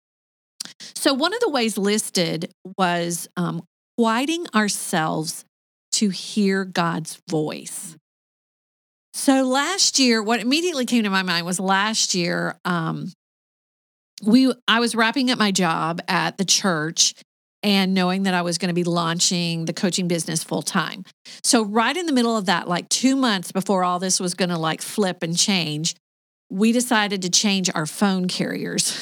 So, 0.95 1.13
one 1.13 1.33
of 1.33 1.39
the 1.39 1.49
ways 1.49 1.77
listed 1.77 2.51
was 2.77 3.27
um, 3.37 3.63
quieting 3.97 4.47
ourselves 4.53 5.45
to 5.93 6.09
hear 6.09 6.65
God's 6.65 7.21
voice. 7.29 7.95
So, 9.13 9.43
last 9.43 9.99
year, 9.99 10.21
what 10.21 10.41
immediately 10.41 10.85
came 10.85 11.03
to 11.03 11.09
my 11.09 11.23
mind 11.23 11.45
was 11.45 11.59
last 11.59 12.15
year, 12.15 12.59
um, 12.65 13.11
we 14.23 14.53
I 14.67 14.79
was 14.79 14.95
wrapping 14.95 15.31
up 15.31 15.39
my 15.39 15.51
job 15.51 16.01
at 16.07 16.37
the 16.37 16.45
church 16.45 17.13
and 17.63 17.93
knowing 17.93 18.23
that 18.23 18.33
I 18.33 18.41
was 18.43 18.57
going 18.57 18.69
to 18.69 18.75
be 18.75 18.83
launching 18.83 19.65
the 19.65 19.73
coaching 19.73 20.07
business 20.07 20.43
full 20.43 20.61
time. 20.61 21.03
So 21.43 21.63
right 21.63 21.95
in 21.95 22.05
the 22.05 22.13
middle 22.13 22.37
of 22.37 22.45
that 22.45 22.67
like 22.67 22.87
2 22.89 23.15
months 23.15 23.51
before 23.51 23.83
all 23.83 23.99
this 23.99 24.19
was 24.19 24.35
going 24.35 24.49
to 24.49 24.57
like 24.57 24.81
flip 24.81 25.23
and 25.23 25.37
change, 25.37 25.95
we 26.49 26.71
decided 26.71 27.21
to 27.23 27.29
change 27.29 27.69
our 27.73 27.85
phone 27.85 28.27
carriers, 28.27 28.97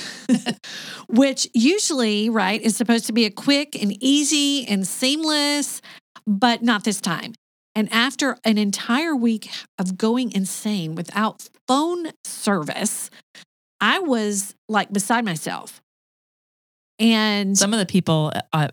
which 1.07 1.47
usually, 1.53 2.29
right, 2.29 2.61
is 2.61 2.75
supposed 2.75 3.05
to 3.07 3.13
be 3.13 3.25
a 3.25 3.31
quick 3.31 3.81
and 3.81 3.95
easy 4.01 4.65
and 4.65 4.87
seamless, 4.87 5.81
but 6.25 6.61
not 6.61 6.83
this 6.83 7.01
time. 7.01 7.33
And 7.75 7.91
after 7.91 8.37
an 8.43 8.57
entire 8.57 9.15
week 9.15 9.49
of 9.79 9.97
going 9.97 10.31
insane 10.31 10.95
without 10.95 11.49
phone 11.67 12.11
service, 12.23 13.09
I 13.81 13.99
was 13.99 14.55
like 14.69 14.93
beside 14.93 15.25
myself. 15.25 15.81
And 16.99 17.57
Some 17.57 17.73
of 17.73 17.79
the 17.79 17.85
people, 17.85 18.31
uh, 18.53 18.69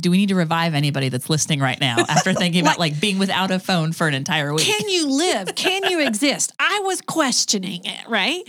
do 0.00 0.10
we 0.10 0.16
need 0.18 0.28
to 0.30 0.34
revive 0.34 0.74
anybody 0.74 1.08
that's 1.08 1.30
listening 1.30 1.60
right 1.60 1.80
now 1.80 1.96
after 2.08 2.32
thinking 2.34 2.62
about 2.62 2.78
like 2.78 3.00
being 3.00 3.18
without 3.18 3.50
a 3.50 3.58
phone 3.58 3.92
for 3.92 4.08
an 4.08 4.14
entire 4.14 4.52
week? 4.52 4.66
Can 4.66 4.88
you 4.88 5.08
live? 5.08 5.54
Can 5.54 5.84
you 5.84 6.00
exist? 6.00 6.52
I 6.58 6.80
was 6.84 7.00
questioning 7.00 7.82
it, 7.84 8.08
right? 8.08 8.42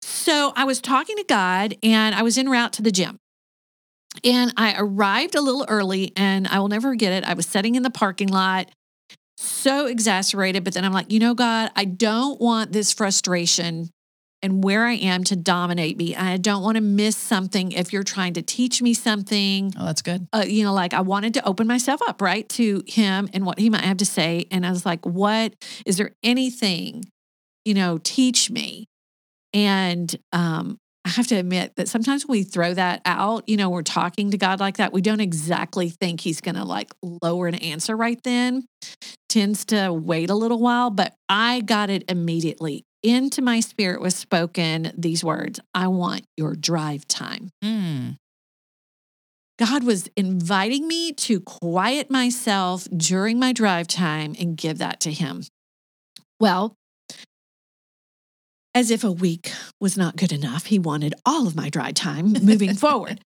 So 0.00 0.52
I 0.54 0.64
was 0.64 0.80
talking 0.80 1.16
to 1.16 1.24
God 1.24 1.76
and 1.82 2.14
I 2.14 2.22
was 2.22 2.36
en 2.38 2.48
route 2.48 2.72
to 2.74 2.82
the 2.82 2.92
gym. 2.92 3.18
And 4.22 4.54
I 4.56 4.74
arrived 4.78 5.34
a 5.34 5.40
little 5.40 5.66
early 5.68 6.12
and 6.16 6.46
I 6.46 6.60
will 6.60 6.68
never 6.68 6.90
forget 6.90 7.12
it. 7.12 7.28
I 7.28 7.34
was 7.34 7.46
sitting 7.46 7.74
in 7.74 7.82
the 7.82 7.90
parking 7.90 8.28
lot, 8.28 8.70
so 9.36 9.86
exasperated. 9.86 10.62
But 10.62 10.74
then 10.74 10.84
I'm 10.84 10.92
like, 10.92 11.10
you 11.10 11.18
know, 11.18 11.34
God, 11.34 11.70
I 11.74 11.84
don't 11.84 12.40
want 12.40 12.72
this 12.72 12.92
frustration 12.92 13.90
and 14.44 14.62
where 14.62 14.84
I 14.84 14.92
am 14.92 15.24
to 15.24 15.36
dominate 15.36 15.96
me. 15.96 16.14
I 16.14 16.36
don't 16.36 16.62
want 16.62 16.76
to 16.76 16.82
miss 16.82 17.16
something 17.16 17.72
if 17.72 17.94
you're 17.94 18.02
trying 18.02 18.34
to 18.34 18.42
teach 18.42 18.82
me 18.82 18.92
something 18.92 19.72
oh, 19.80 19.86
that's 19.86 20.02
good. 20.02 20.28
uh, 20.34 20.44
you 20.46 20.64
know, 20.64 20.74
like 20.74 20.92
I 20.92 21.00
wanted 21.00 21.32
to 21.34 21.48
open 21.48 21.66
myself 21.66 22.02
up, 22.06 22.20
right, 22.20 22.46
to 22.50 22.82
him 22.86 23.30
and 23.32 23.46
what 23.46 23.58
he 23.58 23.70
might 23.70 23.84
have 23.84 23.96
to 23.96 24.06
say. 24.06 24.46
And 24.50 24.66
I 24.66 24.70
was 24.70 24.84
like, 24.84 25.04
what 25.06 25.54
is 25.86 25.96
there 25.96 26.12
anything, 26.22 27.04
you 27.64 27.72
know, 27.72 27.98
teach 28.04 28.50
me? 28.50 28.84
And 29.54 30.14
um, 30.34 30.76
I 31.06 31.08
have 31.08 31.26
to 31.28 31.36
admit 31.36 31.76
that 31.76 31.88
sometimes 31.88 32.26
when 32.26 32.38
we 32.38 32.44
throw 32.44 32.74
that 32.74 33.00
out, 33.06 33.48
you 33.48 33.56
know, 33.56 33.70
we're 33.70 33.82
talking 33.82 34.30
to 34.32 34.36
God 34.36 34.60
like 34.60 34.76
that, 34.76 34.92
we 34.92 35.00
don't 35.00 35.20
exactly 35.20 35.88
think 35.88 36.20
he's 36.20 36.42
going 36.42 36.56
to 36.56 36.64
like 36.64 36.92
lower 37.02 37.46
an 37.46 37.54
answer 37.54 37.96
right 37.96 38.22
then. 38.24 38.66
Tends 39.30 39.64
to 39.66 39.90
wait 39.90 40.28
a 40.28 40.34
little 40.34 40.60
while, 40.60 40.90
but 40.90 41.14
I 41.30 41.62
got 41.62 41.88
it 41.88 42.04
immediately. 42.10 42.84
Into 43.04 43.42
my 43.42 43.60
spirit 43.60 44.00
was 44.00 44.16
spoken 44.16 44.90
these 44.96 45.22
words 45.22 45.60
I 45.74 45.88
want 45.88 46.24
your 46.38 46.54
drive 46.54 47.06
time. 47.06 47.50
Mm. 47.62 48.16
God 49.58 49.84
was 49.84 50.08
inviting 50.16 50.88
me 50.88 51.12
to 51.12 51.38
quiet 51.38 52.10
myself 52.10 52.88
during 52.96 53.38
my 53.38 53.52
drive 53.52 53.88
time 53.88 54.34
and 54.40 54.56
give 54.56 54.78
that 54.78 55.00
to 55.00 55.12
Him. 55.12 55.44
Well, 56.40 56.76
as 58.74 58.90
if 58.90 59.04
a 59.04 59.12
week 59.12 59.52
was 59.82 59.98
not 59.98 60.16
good 60.16 60.32
enough. 60.32 60.64
He 60.66 60.78
wanted 60.78 61.14
all 61.26 61.46
of 61.46 61.54
my 61.54 61.68
drive 61.68 61.94
time 61.94 62.32
moving 62.42 62.74
forward. 62.74 63.20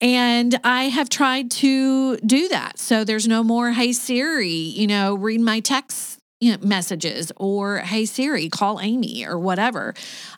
And 0.00 0.58
I 0.64 0.90
have 0.90 1.08
tried 1.08 1.50
to 1.52 2.18
do 2.18 2.48
that. 2.48 2.78
So 2.78 3.04
there's 3.04 3.26
no 3.26 3.42
more, 3.42 3.70
hey 3.70 3.92
Siri, 3.92 4.50
you 4.50 4.86
know, 4.86 5.14
read 5.14 5.40
my 5.40 5.60
text 5.60 6.18
you 6.44 6.52
know, 6.52 6.58
messages 6.66 7.32
or 7.36 7.78
hey 7.78 8.04
Siri, 8.04 8.50
call 8.50 8.78
Amy 8.80 9.24
or 9.26 9.38
whatever. 9.38 9.94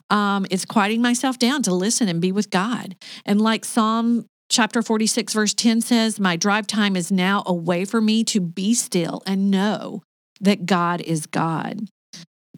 Um, 0.08 0.46
it's 0.50 0.64
quieting 0.64 1.02
myself 1.02 1.36
down 1.36 1.62
to 1.64 1.74
listen 1.74 2.08
and 2.08 2.20
be 2.20 2.30
with 2.30 2.50
God. 2.50 2.94
And 3.24 3.40
like 3.40 3.64
Psalm 3.64 4.26
chapter 4.48 4.82
46, 4.82 5.32
verse 5.32 5.52
10 5.52 5.80
says, 5.80 6.20
My 6.20 6.36
drive 6.36 6.68
time 6.68 6.94
is 6.94 7.10
now 7.10 7.42
a 7.44 7.52
way 7.52 7.84
for 7.84 8.00
me 8.00 8.22
to 8.24 8.40
be 8.40 8.72
still 8.72 9.22
and 9.26 9.50
know 9.50 10.04
that 10.40 10.64
God 10.64 11.00
is 11.00 11.26
God. 11.26 11.88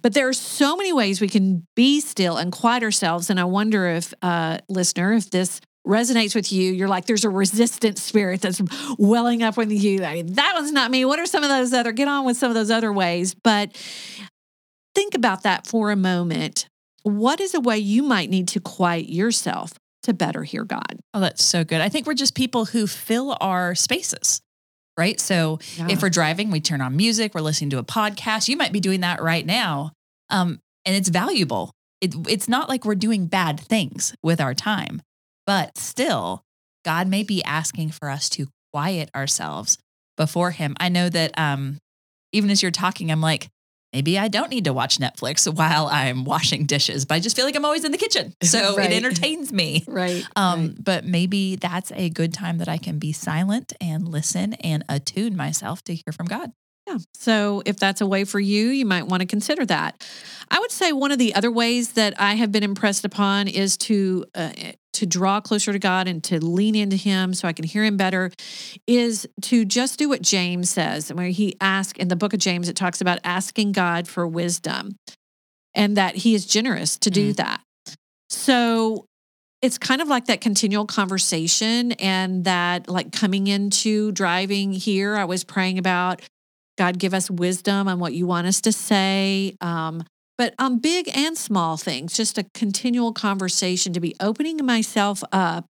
But 0.00 0.12
there 0.12 0.28
are 0.28 0.34
so 0.34 0.76
many 0.76 0.92
ways 0.92 1.20
we 1.20 1.28
can 1.28 1.66
be 1.74 2.00
still 2.00 2.36
and 2.36 2.52
quiet 2.52 2.82
ourselves. 2.82 3.30
And 3.30 3.40
I 3.40 3.44
wonder 3.44 3.86
if, 3.88 4.12
uh, 4.22 4.58
listener, 4.68 5.14
if 5.14 5.30
this 5.30 5.60
resonates 5.88 6.34
with 6.34 6.52
you, 6.52 6.72
you're 6.72 6.88
like, 6.88 7.06
there's 7.06 7.24
a 7.24 7.30
resistant 7.30 7.98
spirit 7.98 8.42
that's 8.42 8.60
welling 8.98 9.42
up 9.42 9.56
with 9.56 9.72
you. 9.72 10.04
I 10.04 10.14
mean, 10.14 10.34
that 10.34 10.52
one's 10.54 10.70
not 10.70 10.90
me. 10.90 11.04
What 11.04 11.18
are 11.18 11.26
some 11.26 11.42
of 11.42 11.48
those 11.48 11.72
other, 11.72 11.92
get 11.92 12.06
on 12.06 12.24
with 12.24 12.36
some 12.36 12.50
of 12.50 12.54
those 12.54 12.70
other 12.70 12.92
ways. 12.92 13.34
But 13.34 13.74
think 14.94 15.14
about 15.14 15.42
that 15.42 15.66
for 15.66 15.90
a 15.90 15.96
moment. 15.96 16.68
What 17.02 17.40
is 17.40 17.54
a 17.54 17.60
way 17.60 17.78
you 17.78 18.02
might 18.02 18.28
need 18.28 18.48
to 18.48 18.60
quiet 18.60 19.08
yourself 19.08 19.72
to 20.02 20.12
better 20.12 20.42
hear 20.42 20.64
God? 20.64 20.98
Oh, 21.14 21.20
that's 21.20 21.44
so 21.44 21.64
good. 21.64 21.80
I 21.80 21.88
think 21.88 22.06
we're 22.06 22.14
just 22.14 22.34
people 22.34 22.66
who 22.66 22.86
fill 22.86 23.36
our 23.40 23.74
spaces. 23.74 24.40
Right. 24.96 25.20
So 25.20 25.60
yeah. 25.76 25.86
if 25.90 26.02
we're 26.02 26.10
driving, 26.10 26.50
we 26.50 26.60
turn 26.60 26.80
on 26.80 26.96
music, 26.96 27.32
we're 27.32 27.40
listening 27.40 27.70
to 27.70 27.78
a 27.78 27.84
podcast. 27.84 28.48
You 28.48 28.56
might 28.56 28.72
be 28.72 28.80
doing 28.80 29.00
that 29.00 29.22
right 29.22 29.46
now. 29.46 29.92
Um, 30.28 30.58
and 30.84 30.96
it's 30.96 31.08
valuable. 31.08 31.70
It, 32.00 32.14
it's 32.28 32.48
not 32.48 32.68
like 32.68 32.84
we're 32.84 32.96
doing 32.96 33.26
bad 33.26 33.60
things 33.60 34.12
with 34.22 34.40
our 34.40 34.54
time. 34.54 35.00
But 35.48 35.78
still, 35.78 36.44
God 36.84 37.08
may 37.08 37.22
be 37.22 37.42
asking 37.42 37.92
for 37.92 38.10
us 38.10 38.28
to 38.30 38.48
quiet 38.70 39.08
ourselves 39.16 39.78
before 40.18 40.50
Him. 40.50 40.76
I 40.78 40.90
know 40.90 41.08
that 41.08 41.38
um, 41.38 41.78
even 42.32 42.50
as 42.50 42.60
you're 42.60 42.70
talking, 42.70 43.10
I'm 43.10 43.22
like, 43.22 43.48
maybe 43.94 44.18
I 44.18 44.28
don't 44.28 44.50
need 44.50 44.64
to 44.64 44.74
watch 44.74 44.98
Netflix 44.98 45.50
while 45.50 45.86
I'm 45.86 46.26
washing 46.26 46.66
dishes, 46.66 47.06
but 47.06 47.14
I 47.14 47.20
just 47.20 47.34
feel 47.34 47.46
like 47.46 47.56
I'm 47.56 47.64
always 47.64 47.84
in 47.84 47.92
the 47.92 47.98
kitchen. 47.98 48.34
So 48.42 48.76
right. 48.76 48.92
it 48.92 48.94
entertains 48.94 49.50
me. 49.50 49.84
Right, 49.88 50.22
um, 50.36 50.66
right. 50.66 50.84
But 50.84 51.06
maybe 51.06 51.56
that's 51.56 51.92
a 51.92 52.10
good 52.10 52.34
time 52.34 52.58
that 52.58 52.68
I 52.68 52.76
can 52.76 52.98
be 52.98 53.12
silent 53.12 53.72
and 53.80 54.06
listen 54.06 54.52
and 54.52 54.84
attune 54.86 55.34
myself 55.34 55.82
to 55.84 55.94
hear 55.94 56.12
from 56.12 56.26
God. 56.26 56.52
Yeah. 56.86 56.98
So 57.14 57.62
if 57.64 57.78
that's 57.78 58.02
a 58.02 58.06
way 58.06 58.24
for 58.24 58.38
you, 58.38 58.68
you 58.68 58.84
might 58.84 59.06
want 59.06 59.22
to 59.22 59.26
consider 59.26 59.64
that. 59.66 60.06
I 60.50 60.58
would 60.58 60.70
say 60.70 60.92
one 60.92 61.10
of 61.10 61.18
the 61.18 61.34
other 61.34 61.50
ways 61.50 61.92
that 61.92 62.20
I 62.20 62.34
have 62.34 62.52
been 62.52 62.62
impressed 62.62 63.06
upon 63.06 63.48
is 63.48 63.76
to 63.78 64.24
uh, 64.34 64.50
to 64.98 65.06
draw 65.06 65.40
closer 65.40 65.72
to 65.72 65.78
God 65.78 66.08
and 66.08 66.22
to 66.24 66.44
lean 66.44 66.74
into 66.74 66.96
Him 66.96 67.34
so 67.34 67.46
I 67.46 67.52
can 67.52 67.64
hear 67.64 67.84
Him 67.84 67.96
better 67.96 68.30
is 68.86 69.28
to 69.42 69.64
just 69.64 69.98
do 69.98 70.08
what 70.08 70.22
James 70.22 70.70
says, 70.70 71.10
And 71.10 71.18
where 71.18 71.28
he 71.28 71.56
asks 71.60 71.98
in 71.98 72.08
the 72.08 72.16
book 72.16 72.32
of 72.32 72.40
James, 72.40 72.68
it 72.68 72.76
talks 72.76 73.00
about 73.00 73.20
asking 73.24 73.72
God 73.72 74.08
for 74.08 74.26
wisdom 74.26 74.96
and 75.74 75.96
that 75.96 76.16
He 76.16 76.34
is 76.34 76.46
generous 76.46 76.98
to 76.98 77.10
do 77.10 77.32
mm. 77.32 77.36
that. 77.36 77.62
So 78.28 79.06
it's 79.62 79.78
kind 79.78 80.00
of 80.00 80.08
like 80.08 80.26
that 80.26 80.40
continual 80.40 80.86
conversation 80.86 81.92
and 81.92 82.44
that 82.44 82.88
like 82.88 83.12
coming 83.12 83.46
into 83.46 84.12
driving 84.12 84.72
here, 84.72 85.16
I 85.16 85.24
was 85.24 85.44
praying 85.44 85.78
about 85.78 86.22
God 86.76 86.98
give 86.98 87.12
us 87.12 87.30
wisdom 87.30 87.88
on 87.88 87.98
what 87.98 88.14
you 88.14 88.26
want 88.26 88.46
us 88.46 88.60
to 88.62 88.72
say. 88.72 89.56
Um, 89.60 90.04
but 90.38 90.54
on 90.58 90.78
big 90.78 91.10
and 91.14 91.36
small 91.36 91.76
things, 91.76 92.16
just 92.16 92.38
a 92.38 92.46
continual 92.54 93.12
conversation 93.12 93.92
to 93.92 94.00
be 94.00 94.14
opening 94.20 94.64
myself 94.64 95.22
up 95.32 95.66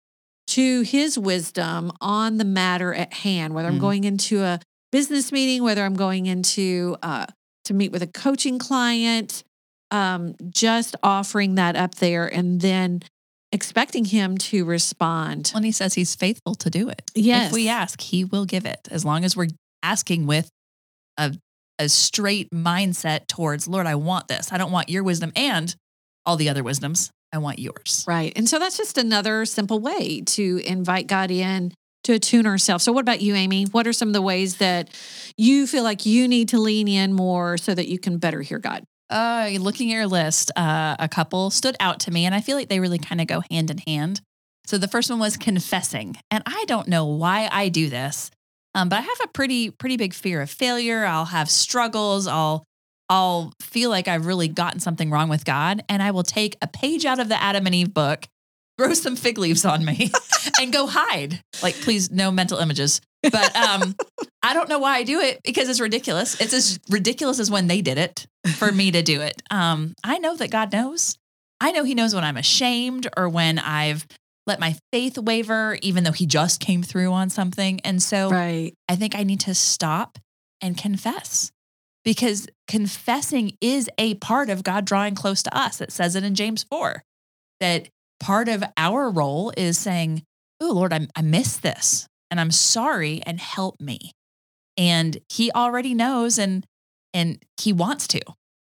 to 0.48 0.81
his 0.81 1.17
wisdom 1.17 1.91
on 2.01 2.38
the 2.38 2.45
matter 2.45 2.93
at 2.93 3.13
hand, 3.13 3.53
whether 3.53 3.67
I'm 3.67 3.75
mm-hmm. 3.75 3.81
going 3.81 4.03
into 4.03 4.41
a 4.41 4.60
business 4.91 5.31
meeting, 5.31 5.63
whether 5.63 5.84
I'm 5.84 5.95
going 5.95 6.25
into 6.25 6.98
uh, 7.03 7.27
to 7.65 7.74
meet 7.74 7.91
with 7.91 8.01
a 8.01 8.07
coaching 8.07 8.60
client, 8.60 9.43
um, 9.91 10.36
just 10.50 10.95
offering 11.03 11.55
that 11.55 11.75
up 11.75 11.95
there 11.95 12.27
and 12.27 12.62
then 12.62 13.01
expecting 13.51 14.05
him 14.05 14.38
to 14.38 14.65
respond. 14.65 15.51
When 15.53 15.63
he 15.63 15.72
says 15.72 15.93
he's 15.93 16.15
faithful 16.15 16.55
to 16.55 16.69
do 16.69 16.89
it. 16.89 17.12
Yes. 17.13 17.48
If 17.48 17.53
we 17.53 17.69
ask, 17.69 18.01
he 18.01 18.25
will 18.25 18.45
give 18.45 18.65
it 18.65 18.88
as 18.91 19.05
long 19.05 19.24
as 19.24 19.36
we're 19.38 19.50
asking 19.84 20.27
with 20.27 20.50
a 21.17 21.36
a 21.79 21.89
straight 21.89 22.50
mindset 22.51 23.27
towards, 23.27 23.67
Lord, 23.67 23.88
I 23.88 23.96
want 23.96 24.27
this. 24.27 24.51
I 24.51 24.58
don't 24.58 24.72
want 24.72 24.89
your 24.89 25.03
wisdom 25.03 25.32
and 25.36 25.75
all 26.25 26.38
the 26.38 26.50
other 26.50 26.63
wisdoms. 26.63 27.12
I 27.32 27.38
want 27.38 27.60
yours. 27.60 28.05
Right. 28.08 28.32
And 28.36 28.48
so 28.48 28.60
that's 28.60 28.77
just 28.77 28.98
another 28.98 29.46
simple 29.46 29.79
way 29.79 30.22
to 30.22 30.62
invite 30.65 31.08
God 31.08 31.32
in 31.32 31.74
to 32.05 32.13
attune 32.13 32.46
ourselves. 32.46 32.84
So, 32.84 32.94
what 32.94 33.01
about 33.01 33.22
you, 33.22 33.36
Amy? 33.36 33.65
What 33.65 33.88
are 33.88 33.94
some 33.94 34.08
of 34.08 34.13
the 34.13 34.22
ways 34.22 34.58
that 34.58 34.89
you 35.38 35.67
feel 35.67 35.84
like 35.84 36.05
you 36.05 36.27
need 36.27 36.50
to 36.50 36.60
lean 36.60 36.88
in 36.88 37.13
more 37.13 37.58
so 37.58 37.75
that 37.75 37.88
you 37.88 38.00
can 38.00 38.17
better 38.17 38.41
hear 38.41 38.60
God? 38.60 38.84
Uh, 39.10 39.50
looking 39.60 39.91
at 39.91 39.96
your 39.96 40.08
list, 40.08 40.51
uh, 40.55 40.96
a 40.98 41.08
couple 41.08 41.50
stood 41.50 41.75
out 41.79 42.00
to 42.01 42.12
me, 42.12 42.25
and 42.25 42.34
I 42.34 42.41
feel 42.41 42.55
like 42.55 42.70
they 42.70 42.79
really 42.79 43.00
kind 43.00 43.22
of 43.22 43.27
go 43.27 43.41
hand 43.51 43.70
in 43.70 43.79
hand. 43.79 44.22
So, 44.65 44.77
the 44.77 44.88
first 44.88 45.10
one 45.10 45.20
was 45.20 45.36
confessing. 45.36 46.15
And 46.32 46.44
I 46.46 46.65
don't 46.67 46.88
know 46.88 47.05
why 47.05 47.50
I 47.51 47.70
do 47.70 47.89
this, 47.89 48.32
um, 48.75 48.89
but 48.89 48.98
I 48.98 49.01
have 49.01 49.17
a 49.24 49.27
pretty 49.29 49.72
pretty 49.72 49.98
big 49.98 50.13
fear 50.13 50.41
of 50.41 50.50
failure. 50.50 51.05
I'll 51.05 51.25
have 51.25 51.50
struggles. 51.50 52.27
I'll 52.27 52.63
I'll 53.10 53.53
feel 53.62 53.89
like 53.89 54.08
I've 54.08 54.25
really 54.25 54.48
gotten 54.48 54.79
something 54.79 55.10
wrong 55.10 55.29
with 55.29 55.46
God, 55.46 55.84
and 55.89 56.03
I 56.03 56.12
will 56.12 56.24
take 56.24 56.58
a 56.62 56.67
page 56.67 57.05
out 57.05 57.20
of 57.20 57.29
the 57.29 57.41
Adam 57.41 57.65
and 57.65 57.74
Eve 57.74 57.94
book, 57.94 58.27
throw 58.77 58.94
some 58.94 59.15
fig 59.15 59.38
leaves 59.38 59.65
on 59.65 59.86
me, 59.86 60.12
and 60.62 60.72
go 60.74 60.88
hide. 60.88 61.41
Like, 61.63 61.75
please, 61.75 62.12
no 62.12 62.29
mental 62.29 62.60
images. 62.60 63.01
But 63.24 63.55
um, 63.55 63.96
I 64.44 64.53
don't 64.53 64.70
know 64.70 64.77
why 64.77 64.98
I 64.98 65.03
do 65.03 65.20
it 65.20 65.39
because 65.44 65.70
it's 65.70 65.79
ridiculous. 65.79 66.39
It's 66.39 66.53
as 66.53 66.79
ridiculous 66.89 67.39
as 67.39 67.50
when 67.50 67.65
they 67.67 67.82
did 67.82 67.98
it 67.98 68.27
for 68.58 68.72
me 68.72 68.91
to 68.91 69.01
do 69.01 69.22
it. 69.22 69.41
Um, 69.50 69.94
I 70.03 70.20
know 70.20 70.36
that 70.36 70.51
God 70.51 70.72
knows. 70.72 71.17
I 71.60 71.72
know 71.72 71.84
He 71.84 71.96
knows 71.96 72.13
when 72.13 72.24
I'm 72.24 72.38
ashamed 72.38 73.08
or 73.17 73.29
when 73.29 73.58
I've 73.58 74.05
let 74.47 74.59
my 74.59 74.75
faith 74.91 75.17
waver, 75.17 75.77
even 75.81 76.03
though 76.03 76.11
he 76.11 76.25
just 76.25 76.59
came 76.59 76.83
through 76.83 77.11
on 77.11 77.29
something. 77.29 77.79
And 77.81 78.01
so 78.01 78.29
right. 78.29 78.73
I 78.87 78.95
think 78.95 79.15
I 79.15 79.23
need 79.23 79.39
to 79.41 79.55
stop 79.55 80.17
and 80.61 80.77
confess 80.77 81.51
because 82.03 82.47
confessing 82.67 83.57
is 83.59 83.89
a 83.97 84.15
part 84.15 84.49
of 84.49 84.63
God 84.63 84.85
drawing 84.85 85.15
close 85.15 85.41
to 85.43 85.57
us. 85.57 85.81
It 85.81 85.91
says 85.91 86.15
it 86.15 86.23
in 86.23 86.35
James 86.35 86.63
4 86.69 87.03
that 87.59 87.89
part 88.19 88.47
of 88.47 88.63
our 88.77 89.09
role 89.09 89.51
is 89.57 89.77
saying, 89.77 90.23
Oh, 90.61 90.71
Lord, 90.71 90.93
I, 90.93 91.07
I 91.15 91.21
missed 91.21 91.63
this 91.63 92.07
and 92.31 92.39
I'm 92.39 92.51
sorry 92.51 93.21
and 93.25 93.39
help 93.39 93.81
me. 93.81 94.11
And 94.77 95.17
he 95.29 95.51
already 95.51 95.93
knows 95.93 96.37
and 96.37 96.65
and 97.13 97.39
he 97.59 97.73
wants 97.73 98.07
to. 98.07 98.21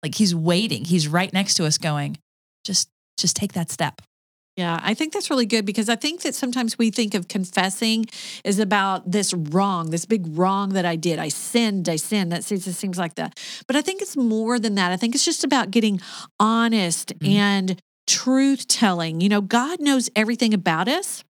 Like 0.04 0.16
he's 0.16 0.36
waiting. 0.36 0.86
He's 0.86 1.08
right 1.08 1.32
next 1.32 1.56
to 1.56 1.66
us 1.66 1.78
going, 1.78 2.18
just 2.66 2.90
just 3.18 3.36
take 3.36 3.54
that 3.54 3.72
step. 3.72 4.02
Yeah, 4.56 4.80
I 4.84 4.94
think 4.94 5.14
that's 5.14 5.32
really 5.32 5.48
good 5.48 5.66
because 5.66 5.90
I 5.90 5.96
think 5.96 6.22
that 6.22 6.36
sometimes 6.36 6.78
we 6.78 6.92
think 6.92 7.16
of 7.16 7.28
confessing 7.28 8.06
is 8.44 8.60
about 8.60 9.12
this 9.12 9.34
wrong, 9.34 9.90
this 9.90 10.06
big 10.06 10.38
wrong 10.38 10.70
that 10.70 10.86
I 10.86 10.96
did. 10.96 11.18
I 11.18 11.30
sinned, 11.30 11.90
I 11.90 11.96
sinned. 11.96 12.32
That 12.32 12.44
seems, 12.44 12.68
it 12.68 12.74
seems 12.74 13.00
like 13.00 13.16
that. 13.16 13.40
But 13.66 13.76
I 13.76 13.82
think 13.82 14.04
it's 14.04 14.16
more 14.16 14.60
than 14.60 14.76
that. 14.76 14.92
I 14.92 14.98
think 14.98 15.16
it's 15.16 15.26
just 15.26 15.44
about 15.44 15.72
getting 15.72 16.00
honest 16.40 17.18
mm-hmm. 17.18 17.32
and 17.32 17.82
truth 18.06 18.68
telling. 18.68 19.22
You 19.22 19.30
know, 19.30 19.42
God 19.42 19.82
knows 19.82 20.12
everything 20.16 20.54
about 20.54 20.88
us, 20.88 21.24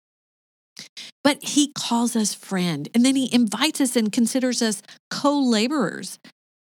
but 1.22 1.42
He 1.42 1.72
calls 1.72 2.14
us 2.16 2.34
friend. 2.34 2.90
And 2.94 3.06
then 3.06 3.16
He 3.16 3.34
invites 3.34 3.80
us 3.80 3.96
and 3.96 4.12
considers 4.12 4.60
us 4.60 4.82
co 5.08 5.40
laborers. 5.40 6.18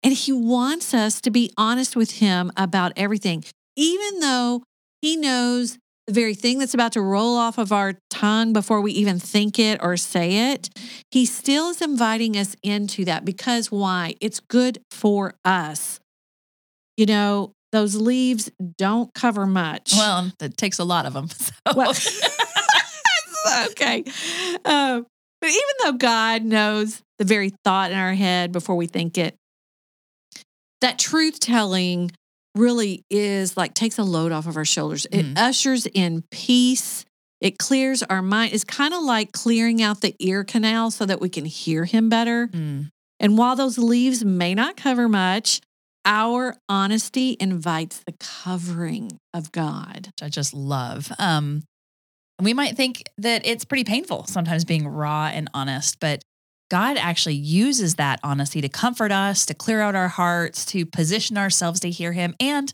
And 0.04 0.14
He 0.14 0.32
wants 0.32 0.94
us 0.94 1.20
to 1.22 1.32
be 1.32 1.52
honest 1.58 1.96
with 1.96 2.20
Him 2.20 2.52
about 2.56 2.94
everything, 2.96 3.44
even 3.76 4.20
though 4.20 4.62
He 5.02 5.16
knows 5.18 5.80
the 6.08 6.14
very 6.14 6.34
thing 6.34 6.60
that's 6.60 6.74
about 6.74 6.94
to 6.94 7.02
roll 7.02 7.38
off 7.38 7.58
of 7.58 7.72
our 7.72 7.94
tongue 8.10 8.52
before 8.54 8.82
we 8.82 8.92
even 8.94 9.20
think 9.20 9.58
it 9.58 9.80
or 9.82 9.96
say 9.96 10.52
it, 10.52 10.70
he 11.12 11.26
still 11.26 11.70
is 11.70 11.82
inviting 11.82 12.36
us 12.36 12.56
into 12.62 13.06
that 13.06 13.24
because 13.24 13.72
why? 13.72 14.16
It's 14.20 14.40
good 14.40 14.80
for 14.92 15.36
us. 15.46 16.00
You 16.98 17.06
know, 17.06 17.54
those 17.72 17.96
leaves 17.96 18.52
don't 18.78 19.14
cover 19.14 19.48
much. 19.48 19.94
Well, 19.96 20.32
it 20.42 20.58
takes 20.58 20.80
a 20.80 20.84
lot 20.84 21.06
of 21.06 21.14
them. 21.14 21.30
So. 21.40 21.52
Well, 21.76 21.94
okay. 23.72 24.04
Uh, 24.64 25.02
but 25.42 25.50
even 25.50 25.76
though 25.84 25.94
God 25.94 26.44
knows 26.44 27.02
the 27.18 27.26
very 27.26 27.52
thought 27.64 27.92
in 27.92 27.98
our 27.98 28.14
head 28.14 28.52
before 28.52 28.76
we 28.76 28.88
think 28.88 29.18
it, 29.18 29.36
that 30.82 31.00
truth 31.00 31.40
telling 31.40 32.12
really 32.56 33.04
is 33.10 33.58
like 33.58 33.74
takes 33.74 33.98
a 33.98 34.04
load 34.04 34.32
off 34.32 34.48
of 34.48 34.58
our 34.58 34.66
shoulders. 34.66 35.06
It 35.12 35.26
mm. 35.26 35.38
ushers 35.38 35.86
in 35.88 36.24
peace. 36.32 37.06
It 37.42 37.58
clears 37.58 38.04
our 38.04 38.22
mind. 38.22 38.54
It's 38.54 38.64
kind 38.64 38.94
of 38.94 39.04
like 39.04 39.32
clearing 39.32 39.82
out 39.82 40.02
the 40.02 40.16
ear 40.20 40.44
canal 40.44 40.92
so 40.92 41.06
that 41.06 41.20
we 41.20 41.30
can 41.30 41.46
hear 41.46 41.86
him 41.86 42.10
better. 42.10 42.48
Mm. 42.48 42.90
And 43.20 43.38
while 43.38 43.56
those 43.56 43.78
leaves 43.78 44.24
may 44.24 44.54
not 44.54 44.78
cover 44.78 45.10
much, 45.10 45.62
our 46.06 46.56
honesty 46.68 47.38
invites 47.40 48.02
the 48.06 48.14
covering 48.20 49.20
of 49.34 49.52
God. 49.52 50.08
which 50.08 50.24
I 50.24 50.30
just 50.30 50.54
love. 50.54 51.12
Um, 51.20 51.64
we 52.42 52.54
might 52.54 52.76
think 52.76 53.04
that 53.18 53.46
it's 53.46 53.66
pretty 53.66 53.84
painful 53.84 54.26
sometimes 54.26 54.66
being 54.66 54.88
raw 54.88 55.30
and 55.34 55.50
honest, 55.54 56.00
but 56.00 56.24
God 56.70 56.98
actually 56.98 57.36
uses 57.36 57.96
that 57.96 58.20
honesty 58.24 58.62
to 58.62 58.70
comfort 58.70 59.12
us, 59.12 59.46
to 59.48 59.54
clear 59.54 59.82
out 59.82 59.96
our 59.96 60.08
hearts, 60.08 60.66
to 60.66 60.86
position 60.86 61.38
ourselves 61.38 61.80
to 61.82 61.90
hear 61.90 62.14
Him. 62.14 62.36
And 62.40 62.74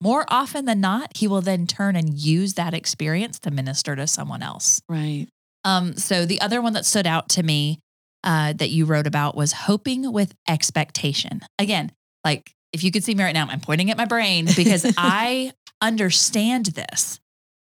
more 0.00 0.24
often 0.28 0.64
than 0.64 0.80
not, 0.80 1.16
He 1.16 1.26
will 1.28 1.40
then 1.40 1.66
turn 1.66 1.96
and 1.96 2.18
use 2.18 2.54
that 2.54 2.74
experience 2.74 3.38
to 3.40 3.50
minister 3.50 3.96
to 3.96 4.06
someone 4.06 4.42
else. 4.42 4.80
Right. 4.88 5.26
Um, 5.64 5.96
so 5.96 6.26
the 6.26 6.40
other 6.40 6.60
one 6.62 6.72
that 6.72 6.86
stood 6.86 7.06
out 7.06 7.28
to 7.30 7.42
me 7.42 7.80
uh, 8.24 8.52
that 8.54 8.70
you 8.70 8.84
wrote 8.84 9.06
about 9.06 9.36
was 9.36 9.52
hoping 9.52 10.12
with 10.12 10.34
expectation. 10.48 11.40
Again, 11.58 11.92
like 12.24 12.52
if 12.72 12.84
you 12.84 12.90
could 12.90 13.04
see 13.04 13.14
me 13.14 13.24
right 13.24 13.34
now, 13.34 13.46
I'm 13.48 13.60
pointing 13.60 13.90
at 13.90 13.96
my 13.96 14.04
brain 14.04 14.46
because 14.56 14.92
I 14.98 15.52
understand 15.80 16.66
this, 16.66 17.18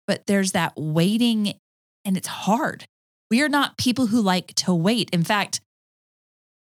but 0.06 0.26
there's 0.28 0.54
that 0.54 0.74
waiting 0.78 1.54
and 2.06 2.18
it's 2.18 2.28
hard. 2.28 2.86
We 3.30 3.42
are 3.42 3.50
not 3.50 3.78
people 3.78 4.08
who 4.08 4.22
like 4.22 4.54
to 4.56 4.74
wait. 4.74 5.10
In 5.12 5.24
fact, 5.24 5.62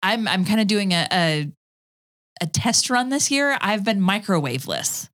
I'm 0.03 0.27
I'm 0.29 0.45
kind 0.45 0.61
of 0.61 0.67
doing 0.67 0.93
a, 0.93 1.07
a 1.13 1.53
a 2.41 2.47
test 2.47 2.89
run 2.91 3.09
this 3.09 3.31
year. 3.31 3.57
I've 3.61 3.85
been 3.85 4.01
microwaveless 4.01 5.09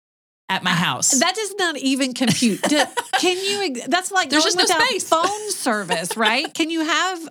at 0.48 0.62
my 0.62 0.70
house. 0.72 1.10
That 1.18 1.34
does 1.34 1.54
not 1.58 1.78
even 1.78 2.12
compute. 2.12 2.60
Do- 2.62 2.84
Can 3.20 3.36
you? 3.38 3.82
That's 3.88 4.12
like 4.12 4.30
There's 4.30 4.44
just 4.44 4.58
no 4.58 4.66
space. 4.66 5.08
phone 5.08 5.26
service, 5.50 6.16
right? 6.16 6.52
Can 6.52 6.68
you 6.70 6.84
have 6.84 7.28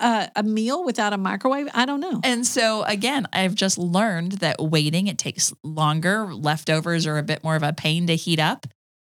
a, 0.00 0.30
a 0.36 0.42
meal 0.42 0.84
without 0.84 1.12
a 1.12 1.18
microwave? 1.18 1.68
I 1.72 1.86
don't 1.86 2.00
know. 2.00 2.20
And 2.24 2.46
so 2.46 2.82
again, 2.82 3.28
I've 3.32 3.54
just 3.54 3.78
learned 3.78 4.32
that 4.32 4.56
waiting 4.60 5.06
it 5.06 5.18
takes 5.18 5.52
longer. 5.62 6.34
Leftovers 6.34 7.06
are 7.06 7.16
a 7.18 7.22
bit 7.22 7.44
more 7.44 7.54
of 7.56 7.62
a 7.62 7.72
pain 7.72 8.08
to 8.08 8.16
heat 8.16 8.40
up. 8.40 8.66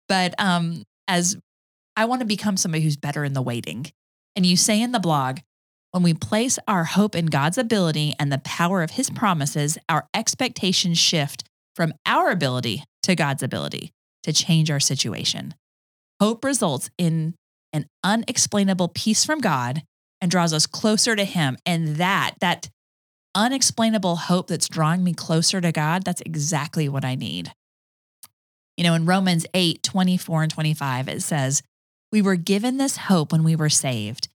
But 0.09 0.35
um 0.41 0.83
as 1.07 1.37
I 1.97 2.07
want 2.07 2.21
to 2.21 2.27
become 2.27 2.57
somebody 2.57 2.83
who's 2.83 2.97
better 2.97 3.25
in 3.25 3.35
the 3.35 3.43
waiting. 3.43 3.87
And 4.37 4.45
you 4.45 4.57
say 4.57 4.81
in 4.81 4.93
the 4.93 5.01
blog, 5.01 5.39
when 5.93 6.03
we 6.03 6.15
place 6.15 6.59
our 6.67 6.85
hope 6.85 7.15
in 7.15 7.27
God's 7.27 7.57
ability 7.57 8.15
and 8.19 8.33
the 8.33 8.39
power 8.39 8.83
of 8.83 8.93
his 8.93 9.11
promises, 9.11 9.79
our 9.89 10.09
expectations 10.13 10.99
shift 10.99 11.45
from 11.77 11.93
our 12.05 12.31
ability 12.31 12.83
to 13.05 13.15
God's 13.15 13.43
ability 13.43 13.93
to 14.25 14.33
change 14.33 14.71
our 14.71 14.81
situation. 14.81 15.55
Hope 16.21 16.45
results 16.45 16.91
in 16.99 17.35
an 17.73 17.87
unexplainable 18.03 18.89
peace 18.89 19.25
from 19.25 19.41
God 19.41 19.83
and 20.21 20.31
draws 20.31 20.53
us 20.53 20.67
closer 20.67 21.15
to 21.15 21.25
him. 21.25 21.57
And 21.67 21.97
that, 21.97 22.35
that 22.41 22.71
unexplainable 23.35 24.17
hope 24.17 24.49
that's 24.49 24.69
drawing 24.69 25.05
me 25.05 25.13
closer 25.13 25.61
to 25.61 25.73
God, 25.73 26.05
that's 26.05 26.23
exactly 26.23 26.89
what 26.89 27.05
I 27.05 27.15
need. 27.15 27.53
You 28.77 28.85
know, 28.85 28.95
in 28.95 29.07
Romans 29.07 29.47
8, 29.55 29.83
24 29.83 30.45
and 30.45 30.53
25, 30.53 31.09
it 31.09 31.23
says, 31.23 31.63
We 32.15 32.23
were 32.23 32.37
given 32.37 32.77
this 32.77 32.97
hope 32.97 33.33
when 33.33 33.43
we 33.43 33.57
were 33.57 33.69
saved. 33.69 34.29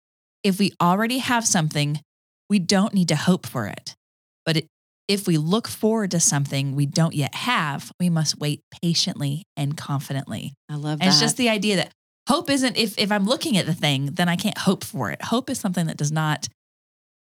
If 0.44 0.60
we 0.60 0.74
already 0.82 1.20
have 1.20 1.48
something, 1.48 2.02
we 2.50 2.60
don't 2.60 2.94
need 2.94 3.08
to 3.08 3.16
hope 3.16 3.48
for 3.48 3.68
it. 3.68 3.96
But 4.46 4.58
it, 4.58 4.68
if 5.08 5.26
we 5.26 5.38
look 5.38 5.66
forward 5.70 6.12
to 6.12 6.20
something 6.20 6.76
we 6.76 6.86
don't 6.86 7.16
yet 7.16 7.34
have, 7.34 7.94
we 7.98 8.10
must 8.10 8.38
wait 8.38 8.64
patiently 8.84 9.44
and 9.56 9.78
confidently. 9.78 10.56
I 10.68 10.76
love 10.76 11.00
that. 11.00 11.06
And 11.06 11.10
it's 11.10 11.22
just 11.22 11.38
the 11.38 11.48
idea 11.48 11.78
that 11.78 11.94
hope 12.28 12.50
isn't 12.50 12.76
if 12.76 13.00
if 13.00 13.14
I'm 13.14 13.26
looking 13.26 13.56
at 13.56 13.66
the 13.66 13.74
thing, 13.74 14.08
then 14.08 14.28
I 14.28 14.36
can't 14.36 14.58
hope 14.58 14.84
for 14.84 15.10
it. 15.10 15.22
Hope 15.22 15.50
is 15.50 15.58
something 15.58 15.86
that 15.86 15.96
does 15.96 16.12
not 16.12 16.50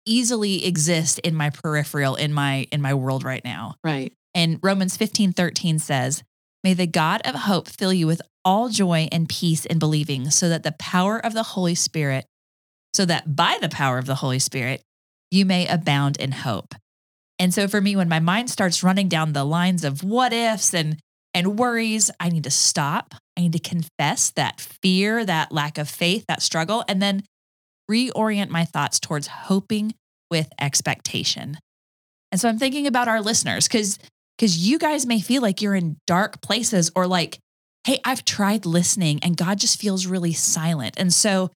easily 0.07 0.65
exist 0.65 1.19
in 1.19 1.35
my 1.35 1.51
peripheral 1.51 2.15
in 2.15 2.33
my 2.33 2.65
in 2.71 2.81
my 2.81 2.95
world 2.95 3.23
right 3.23 3.45
now. 3.45 3.75
right. 3.83 4.11
And 4.33 4.57
Romans 4.63 4.97
15, 4.97 5.33
13 5.33 5.77
says, 5.77 6.23
May 6.63 6.73
the 6.73 6.87
God 6.87 7.21
of 7.25 7.35
hope 7.35 7.67
fill 7.67 7.93
you 7.93 8.07
with 8.07 8.21
all 8.47 8.69
joy 8.69 9.09
and 9.11 9.27
peace 9.27 9.65
in 9.65 9.77
believing, 9.77 10.29
so 10.29 10.47
that 10.47 10.63
the 10.63 10.71
power 10.79 11.19
of 11.19 11.33
the 11.33 11.43
Holy 11.43 11.75
Spirit, 11.75 12.25
so 12.93 13.03
that 13.03 13.35
by 13.35 13.57
the 13.59 13.67
power 13.67 13.97
of 13.97 14.05
the 14.05 14.15
Holy 14.15 14.39
Spirit, 14.39 14.81
you 15.29 15.45
may 15.45 15.67
abound 15.67 16.15
in 16.15 16.31
hope. 16.31 16.73
And 17.37 17.53
so 17.53 17.67
for 17.67 17.81
me, 17.81 17.97
when 17.97 18.07
my 18.07 18.21
mind 18.21 18.49
starts 18.49 18.83
running 18.83 19.09
down 19.09 19.33
the 19.33 19.43
lines 19.43 19.83
of 19.83 20.01
what 20.01 20.31
ifs 20.31 20.73
and 20.73 20.97
and 21.33 21.59
worries, 21.59 22.09
I 22.21 22.29
need 22.29 22.45
to 22.45 22.49
stop. 22.49 23.13
I 23.37 23.41
need 23.41 23.51
to 23.53 23.59
confess 23.59 24.31
that 24.31 24.61
fear, 24.81 25.25
that 25.25 25.51
lack 25.51 25.77
of 25.77 25.89
faith, 25.89 26.23
that 26.29 26.41
struggle, 26.41 26.85
and 26.87 27.01
then 27.01 27.23
reorient 27.91 28.49
my 28.49 28.63
thoughts 28.63 28.97
towards 28.97 29.27
hoping 29.27 29.93
with 30.31 30.47
expectation. 30.57 31.57
And 32.31 32.39
so 32.39 32.47
I'm 32.47 32.57
thinking 32.57 32.87
about 32.87 33.09
our 33.09 33.21
listeners 33.21 33.67
because 33.67 33.99
because 34.37 34.57
you 34.57 34.79
guys 34.79 35.05
may 35.05 35.19
feel 35.19 35.41
like 35.41 35.61
you're 35.61 35.75
in 35.75 35.97
dark 36.07 36.41
places 36.41 36.91
or 36.95 37.07
like, 37.07 37.39
hey, 37.87 37.99
I've 38.03 38.25
tried 38.25 38.65
listening 38.65 39.19
and 39.23 39.37
God 39.37 39.59
just 39.59 39.79
feels 39.79 40.05
really 40.05 40.33
silent. 40.33 40.95
And 40.97 41.13
so 41.13 41.51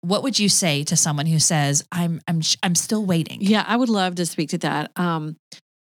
what 0.00 0.22
would 0.22 0.38
you 0.38 0.48
say 0.48 0.84
to 0.84 0.96
someone 0.96 1.26
who 1.26 1.38
says, 1.38 1.84
I'm 1.92 2.20
I'm 2.26 2.40
I'm 2.62 2.74
still 2.74 3.04
waiting? 3.04 3.38
Yeah, 3.42 3.62
I 3.66 3.76
would 3.76 3.90
love 3.90 4.14
to 4.14 4.24
speak 4.24 4.48
to 4.50 4.58
that. 4.58 4.90
Um, 4.96 5.36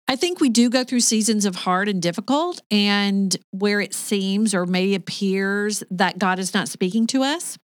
I 0.07 0.15
think 0.15 0.39
we 0.39 0.47
do 0.49 0.69
go 0.69 0.85
through 0.85 1.01
seasons 1.01 1.45
of 1.45 1.55
hard 1.55 1.89
and 1.89 2.01
difficult, 2.01 2.61
and 2.71 3.35
where 3.51 3.81
it 3.81 3.93
seems 3.93 4.53
or 4.53 4.65
maybe 4.65 4.95
appears 4.95 5.83
that 5.91 6.19
God 6.19 6.39
is 6.39 6.53
not 6.53 6.69
speaking 6.69 7.05
to 7.07 7.23
us. 7.23 7.57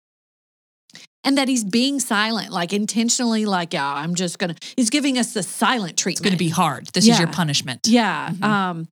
And 1.24 1.38
that 1.38 1.48
he's 1.48 1.64
being 1.64 1.98
silent, 1.98 2.50
like 2.52 2.72
intentionally, 2.72 3.46
like, 3.46 3.72
yeah, 3.74 3.94
I'm 3.94 4.14
just 4.14 4.38
gonna, 4.38 4.54
he's 4.76 4.90
giving 4.90 5.18
us 5.18 5.34
the 5.34 5.42
silent 5.42 5.96
treatment. 5.96 6.20
It's 6.20 6.30
going 6.30 6.38
to 6.38 6.44
be 6.44 6.50
hard. 6.50 6.86
This 6.94 7.08
is 7.08 7.18
your 7.18 7.28
punishment. 7.28 7.80
Yeah. 7.84 8.30
Mhm. 8.30 8.44
Um, 8.44 8.88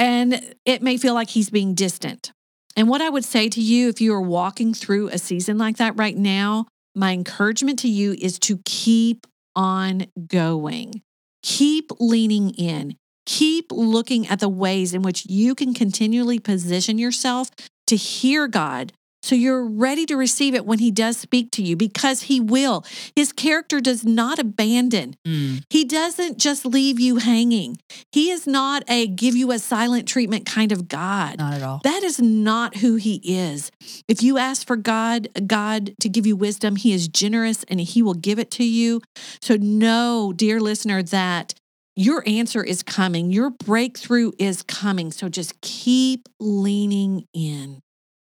and 0.00 0.54
it 0.64 0.80
may 0.80 0.96
feel 0.96 1.12
like 1.12 1.28
he's 1.28 1.50
being 1.50 1.74
distant. 1.74 2.32
And 2.74 2.88
what 2.88 3.02
I 3.02 3.10
would 3.10 3.24
say 3.24 3.50
to 3.50 3.60
you, 3.60 3.90
if 3.90 4.00
you 4.00 4.14
are 4.14 4.20
walking 4.20 4.72
through 4.72 5.08
a 5.08 5.18
season 5.18 5.58
like 5.58 5.76
that 5.76 5.98
right 5.98 6.16
now, 6.16 6.66
my 6.94 7.12
encouragement 7.12 7.78
to 7.80 7.88
you 7.88 8.16
is 8.18 8.38
to 8.40 8.60
keep 8.64 9.26
on 9.54 10.06
going, 10.26 11.02
keep 11.42 11.90
leaning 12.00 12.50
in, 12.54 12.96
keep 13.26 13.70
looking 13.70 14.26
at 14.28 14.40
the 14.40 14.48
ways 14.48 14.94
in 14.94 15.02
which 15.02 15.26
you 15.26 15.54
can 15.54 15.74
continually 15.74 16.38
position 16.38 16.96
yourself 16.96 17.50
to 17.86 17.94
hear 17.94 18.48
God. 18.48 18.94
So 19.22 19.34
you're 19.34 19.64
ready 19.64 20.06
to 20.06 20.16
receive 20.16 20.54
it 20.54 20.64
when 20.64 20.78
he 20.78 20.90
does 20.90 21.16
speak 21.16 21.50
to 21.52 21.62
you 21.62 21.76
because 21.76 22.22
he 22.22 22.40
will. 22.40 22.84
His 23.14 23.32
character 23.32 23.80
does 23.80 24.04
not 24.04 24.38
abandon. 24.38 25.16
Mm. 25.26 25.62
He 25.68 25.84
doesn't 25.84 26.38
just 26.38 26.64
leave 26.64 26.98
you 26.98 27.16
hanging. 27.16 27.78
He 28.12 28.30
is 28.30 28.46
not 28.46 28.82
a 28.88 29.06
give 29.06 29.36
you 29.36 29.52
a 29.52 29.58
silent 29.58 30.08
treatment 30.08 30.46
kind 30.46 30.72
of 30.72 30.88
God. 30.88 31.38
Not 31.38 31.54
at 31.54 31.62
all. 31.62 31.80
That 31.84 32.02
is 32.02 32.20
not 32.20 32.78
who 32.78 32.96
he 32.96 33.20
is. 33.24 33.70
If 34.08 34.22
you 34.22 34.38
ask 34.38 34.66
for 34.66 34.76
God, 34.76 35.28
God 35.46 35.94
to 36.00 36.08
give 36.08 36.26
you 36.26 36.36
wisdom, 36.36 36.76
he 36.76 36.92
is 36.92 37.08
generous 37.08 37.64
and 37.64 37.80
he 37.80 38.02
will 38.02 38.14
give 38.14 38.38
it 38.38 38.50
to 38.52 38.64
you. 38.64 39.00
So 39.42 39.56
know, 39.56 40.32
dear 40.34 40.60
listener, 40.60 41.02
that 41.02 41.54
your 41.96 42.22
answer 42.26 42.64
is 42.64 42.82
coming. 42.82 43.30
Your 43.30 43.50
breakthrough 43.50 44.32
is 44.38 44.62
coming. 44.62 45.12
So 45.12 45.28
just 45.28 45.60
keep 45.60 46.28
leaning 46.38 47.26
in. 47.34 47.80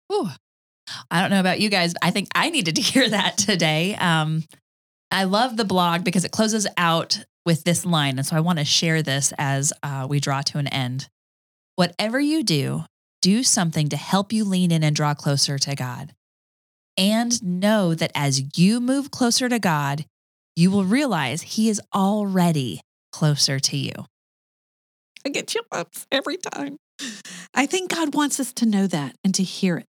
Whew. 0.08 0.32
I 1.10 1.22
don't 1.22 1.30
know 1.30 1.40
about 1.40 1.60
you 1.60 1.70
guys. 1.70 1.94
I 2.02 2.12
think 2.12 2.30
I 2.36 2.50
needed 2.50 2.76
to 2.76 2.82
hear 2.92 3.10
that 3.10 3.38
today. 3.38 3.96
Um, 3.96 4.44
I 5.12 5.26
love 5.26 5.58
the 5.58 5.66
blog 5.66 6.04
because 6.04 6.24
it 6.24 6.32
closes 6.32 6.68
out 6.78 7.26
with 7.46 7.64
this 7.64 7.86
line. 7.86 8.18
And 8.18 8.26
so 8.26 8.36
I 8.36 8.42
want 8.42 8.60
to 8.60 8.66
share 8.66 9.02
this 9.02 9.34
as 9.38 9.74
uh, 9.84 10.08
we 10.10 10.20
draw 10.20 10.42
to 10.42 10.58
an 10.58 10.68
end. 10.68 11.10
Whatever 11.76 12.20
you 12.20 12.44
do, 12.44 12.86
do 13.22 13.44
something 13.44 13.90
to 13.90 13.98
help 13.98 14.32
you 14.32 14.44
lean 14.44 14.72
in 14.72 14.84
and 14.84 14.96
draw 14.96 15.14
closer 15.14 15.58
to 15.60 15.76
God. 15.76 16.14
And 16.98 17.42
know 17.44 17.96
that 17.96 18.12
as 18.14 18.58
you 18.58 18.80
move 18.80 19.12
closer 19.12 19.50
to 19.50 19.60
God, 19.60 20.06
you 20.56 20.70
will 20.70 20.84
realize 20.86 21.42
He 21.42 21.70
is 21.70 21.82
already 21.96 22.82
closer 23.12 23.60
to 23.60 23.78
you. 23.78 23.94
I 25.26 25.30
get 25.30 25.48
chill 25.48 25.64
ups 25.72 26.06
every 26.12 26.38
time. 26.38 26.78
I 27.54 27.66
think 27.66 27.92
God 27.92 28.14
wants 28.14 28.40
us 28.40 28.54
to 28.54 28.66
know 28.66 28.88
that 28.88 29.16
and 29.24 29.34
to 29.36 29.44
hear 29.44 29.78
it. 29.78 29.86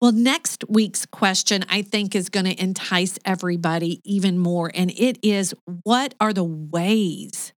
Well, 0.00 0.12
next 0.12 0.62
week's 0.68 1.06
question, 1.06 1.64
I 1.70 1.80
think, 1.80 2.14
is 2.14 2.28
going 2.28 2.44
to 2.44 2.62
entice 2.62 3.18
everybody 3.24 4.02
even 4.04 4.38
more. 4.38 4.70
And 4.74 4.90
it 4.90 5.18
is 5.22 5.54
what 5.84 6.14
are 6.20 6.34
the 6.34 6.44
ways 6.44 7.54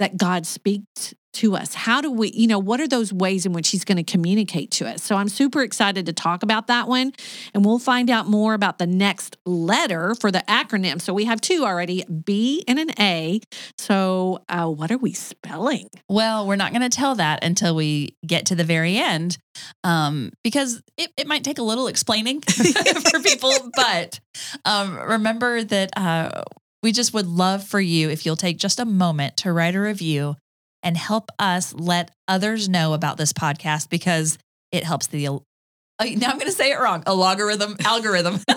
that 0.00 0.16
God 0.16 0.46
speaks 0.46 1.14
to 1.32 1.54
us? 1.54 1.74
How 1.74 2.00
do 2.00 2.10
we, 2.10 2.30
you 2.32 2.46
know, 2.46 2.58
what 2.58 2.80
are 2.80 2.88
those 2.88 3.12
ways 3.12 3.46
in 3.46 3.52
which 3.52 3.68
He's 3.68 3.84
going 3.84 4.02
to 4.02 4.12
communicate 4.12 4.72
to 4.72 4.88
us? 4.88 5.02
So 5.02 5.16
I'm 5.16 5.28
super 5.28 5.62
excited 5.62 6.06
to 6.06 6.12
talk 6.12 6.42
about 6.42 6.66
that 6.66 6.88
one. 6.88 7.12
And 7.54 7.64
we'll 7.64 7.78
find 7.78 8.10
out 8.10 8.26
more 8.26 8.54
about 8.54 8.78
the 8.78 8.86
next 8.86 9.36
letter 9.46 10.14
for 10.16 10.32
the 10.32 10.42
acronym. 10.48 11.00
So 11.00 11.14
we 11.14 11.26
have 11.26 11.40
two 11.40 11.64
already 11.64 12.04
B 12.04 12.64
and 12.66 12.78
an 12.78 12.90
A. 12.98 13.40
So 13.78 14.42
uh, 14.48 14.66
what 14.66 14.90
are 14.90 14.98
we 14.98 15.12
spelling? 15.12 15.88
Well, 16.08 16.46
we're 16.46 16.56
not 16.56 16.72
going 16.72 16.82
to 16.82 16.88
tell 16.88 17.14
that 17.16 17.44
until 17.44 17.74
we 17.76 18.16
get 18.26 18.46
to 18.46 18.54
the 18.56 18.64
very 18.64 18.96
end 18.96 19.38
um, 19.84 20.32
because 20.42 20.82
it, 20.96 21.12
it 21.16 21.26
might 21.26 21.44
take 21.44 21.58
a 21.58 21.62
little 21.62 21.86
explaining 21.86 22.40
for 23.10 23.20
people. 23.20 23.52
But 23.74 24.18
um, 24.64 24.98
remember 24.98 25.62
that 25.62 25.90
uh, 25.96 26.42
we 26.82 26.92
just 26.92 27.12
would 27.12 27.26
love 27.26 27.64
for 27.64 27.80
you 27.80 28.10
if 28.10 28.24
you'll 28.24 28.36
take 28.36 28.58
just 28.58 28.80
a 28.80 28.84
moment 28.84 29.36
to 29.38 29.52
write 29.52 29.74
a 29.74 29.80
review 29.80 30.36
and 30.82 30.96
help 30.96 31.30
us 31.38 31.74
let 31.74 32.10
others 32.26 32.68
know 32.68 32.94
about 32.94 33.16
this 33.16 33.32
podcast 33.32 33.90
because 33.90 34.38
it 34.72 34.84
helps 34.84 35.06
the 35.08 35.28
oh, 35.28 35.42
now 36.00 36.30
I'm 36.30 36.38
going 36.38 36.46
to 36.46 36.52
say 36.52 36.72
it 36.72 36.80
wrong. 36.80 37.02
A 37.06 37.14
logarithm 37.14 37.76
algorithm. 37.84 38.40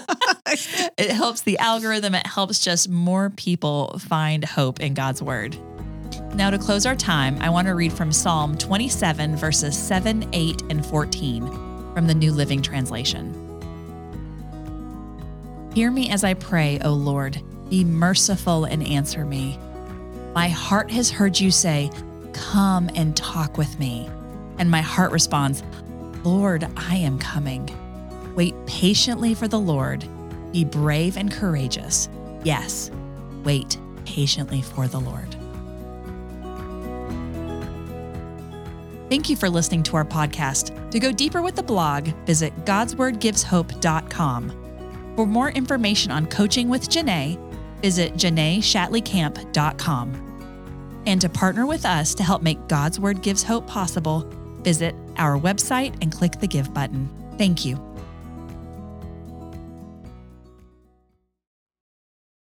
it 0.47 1.11
helps 1.11 1.41
the 1.41 1.57
algorithm. 1.57 2.15
It 2.15 2.25
helps 2.25 2.59
just 2.59 2.87
more 2.89 3.29
people 3.31 3.99
find 3.99 4.45
hope 4.45 4.79
in 4.79 4.93
God's 4.93 5.21
word. 5.21 5.57
Now, 6.33 6.49
to 6.49 6.57
close 6.57 6.85
our 6.85 6.95
time, 6.95 7.37
I 7.41 7.49
want 7.49 7.67
to 7.67 7.75
read 7.75 7.93
from 7.93 8.11
Psalm 8.11 8.57
27, 8.57 9.35
verses 9.35 9.77
7, 9.77 10.29
8, 10.33 10.61
and 10.69 10.85
14 10.85 11.47
from 11.93 12.07
the 12.07 12.15
New 12.15 12.31
Living 12.31 12.61
Translation. 12.61 13.39
Hear 15.75 15.91
me 15.91 16.09
as 16.09 16.23
I 16.23 16.33
pray, 16.35 16.79
O 16.79 16.93
Lord. 16.93 17.41
Be 17.73 17.83
merciful 17.83 18.65
and 18.65 18.85
answer 18.85 19.25
me. 19.25 19.57
My 20.35 20.47
heart 20.47 20.91
has 20.91 21.09
heard 21.09 21.39
you 21.39 21.49
say, 21.49 21.89
Come 22.31 22.87
and 22.93 23.17
talk 23.17 23.57
with 23.57 23.79
me. 23.79 24.07
And 24.59 24.69
my 24.69 24.81
heart 24.81 25.11
responds, 25.11 25.63
Lord, 26.23 26.67
I 26.77 26.97
am 26.97 27.17
coming. 27.17 27.67
Wait 28.35 28.53
patiently 28.67 29.33
for 29.33 29.47
the 29.47 29.59
Lord. 29.59 30.07
Be 30.51 30.63
brave 30.63 31.17
and 31.17 31.31
courageous. 31.31 32.09
Yes, 32.43 32.91
wait 33.43 33.79
patiently 34.05 34.61
for 34.61 34.87
the 34.87 34.99
Lord. 34.99 35.35
Thank 39.09 39.31
you 39.31 39.35
for 39.35 39.49
listening 39.49 39.81
to 39.81 39.95
our 39.95 40.05
podcast. 40.05 40.91
To 40.91 40.99
go 40.99 41.11
deeper 41.11 41.41
with 41.41 41.55
the 41.55 41.63
blog, 41.63 42.09
visit 42.27 42.53
godswordgiveshope.com. 42.65 44.59
For 45.15 45.25
more 45.25 45.49
information 45.49 46.11
on 46.11 46.27
coaching 46.27 46.69
with 46.69 46.87
Janae, 46.87 47.52
visit 47.83 48.13
janaeshatleycamp.com. 48.13 50.29
And 51.05 51.19
to 51.19 51.27
partner 51.27 51.65
with 51.65 51.85
us 51.85 52.15
to 52.15 52.23
help 52.23 52.41
make 52.41 52.69
God's 52.69 52.97
Word 52.97 53.21
Gives 53.21 53.43
Hope 53.43 53.67
possible, 53.67 54.21
visit 54.61 54.95
our 55.17 55.37
website 55.37 55.93
and 56.01 56.09
click 56.09 56.39
the 56.39 56.47
Give 56.47 56.73
button. 56.73 57.09
Thank 57.37 57.65
you. 57.65 57.92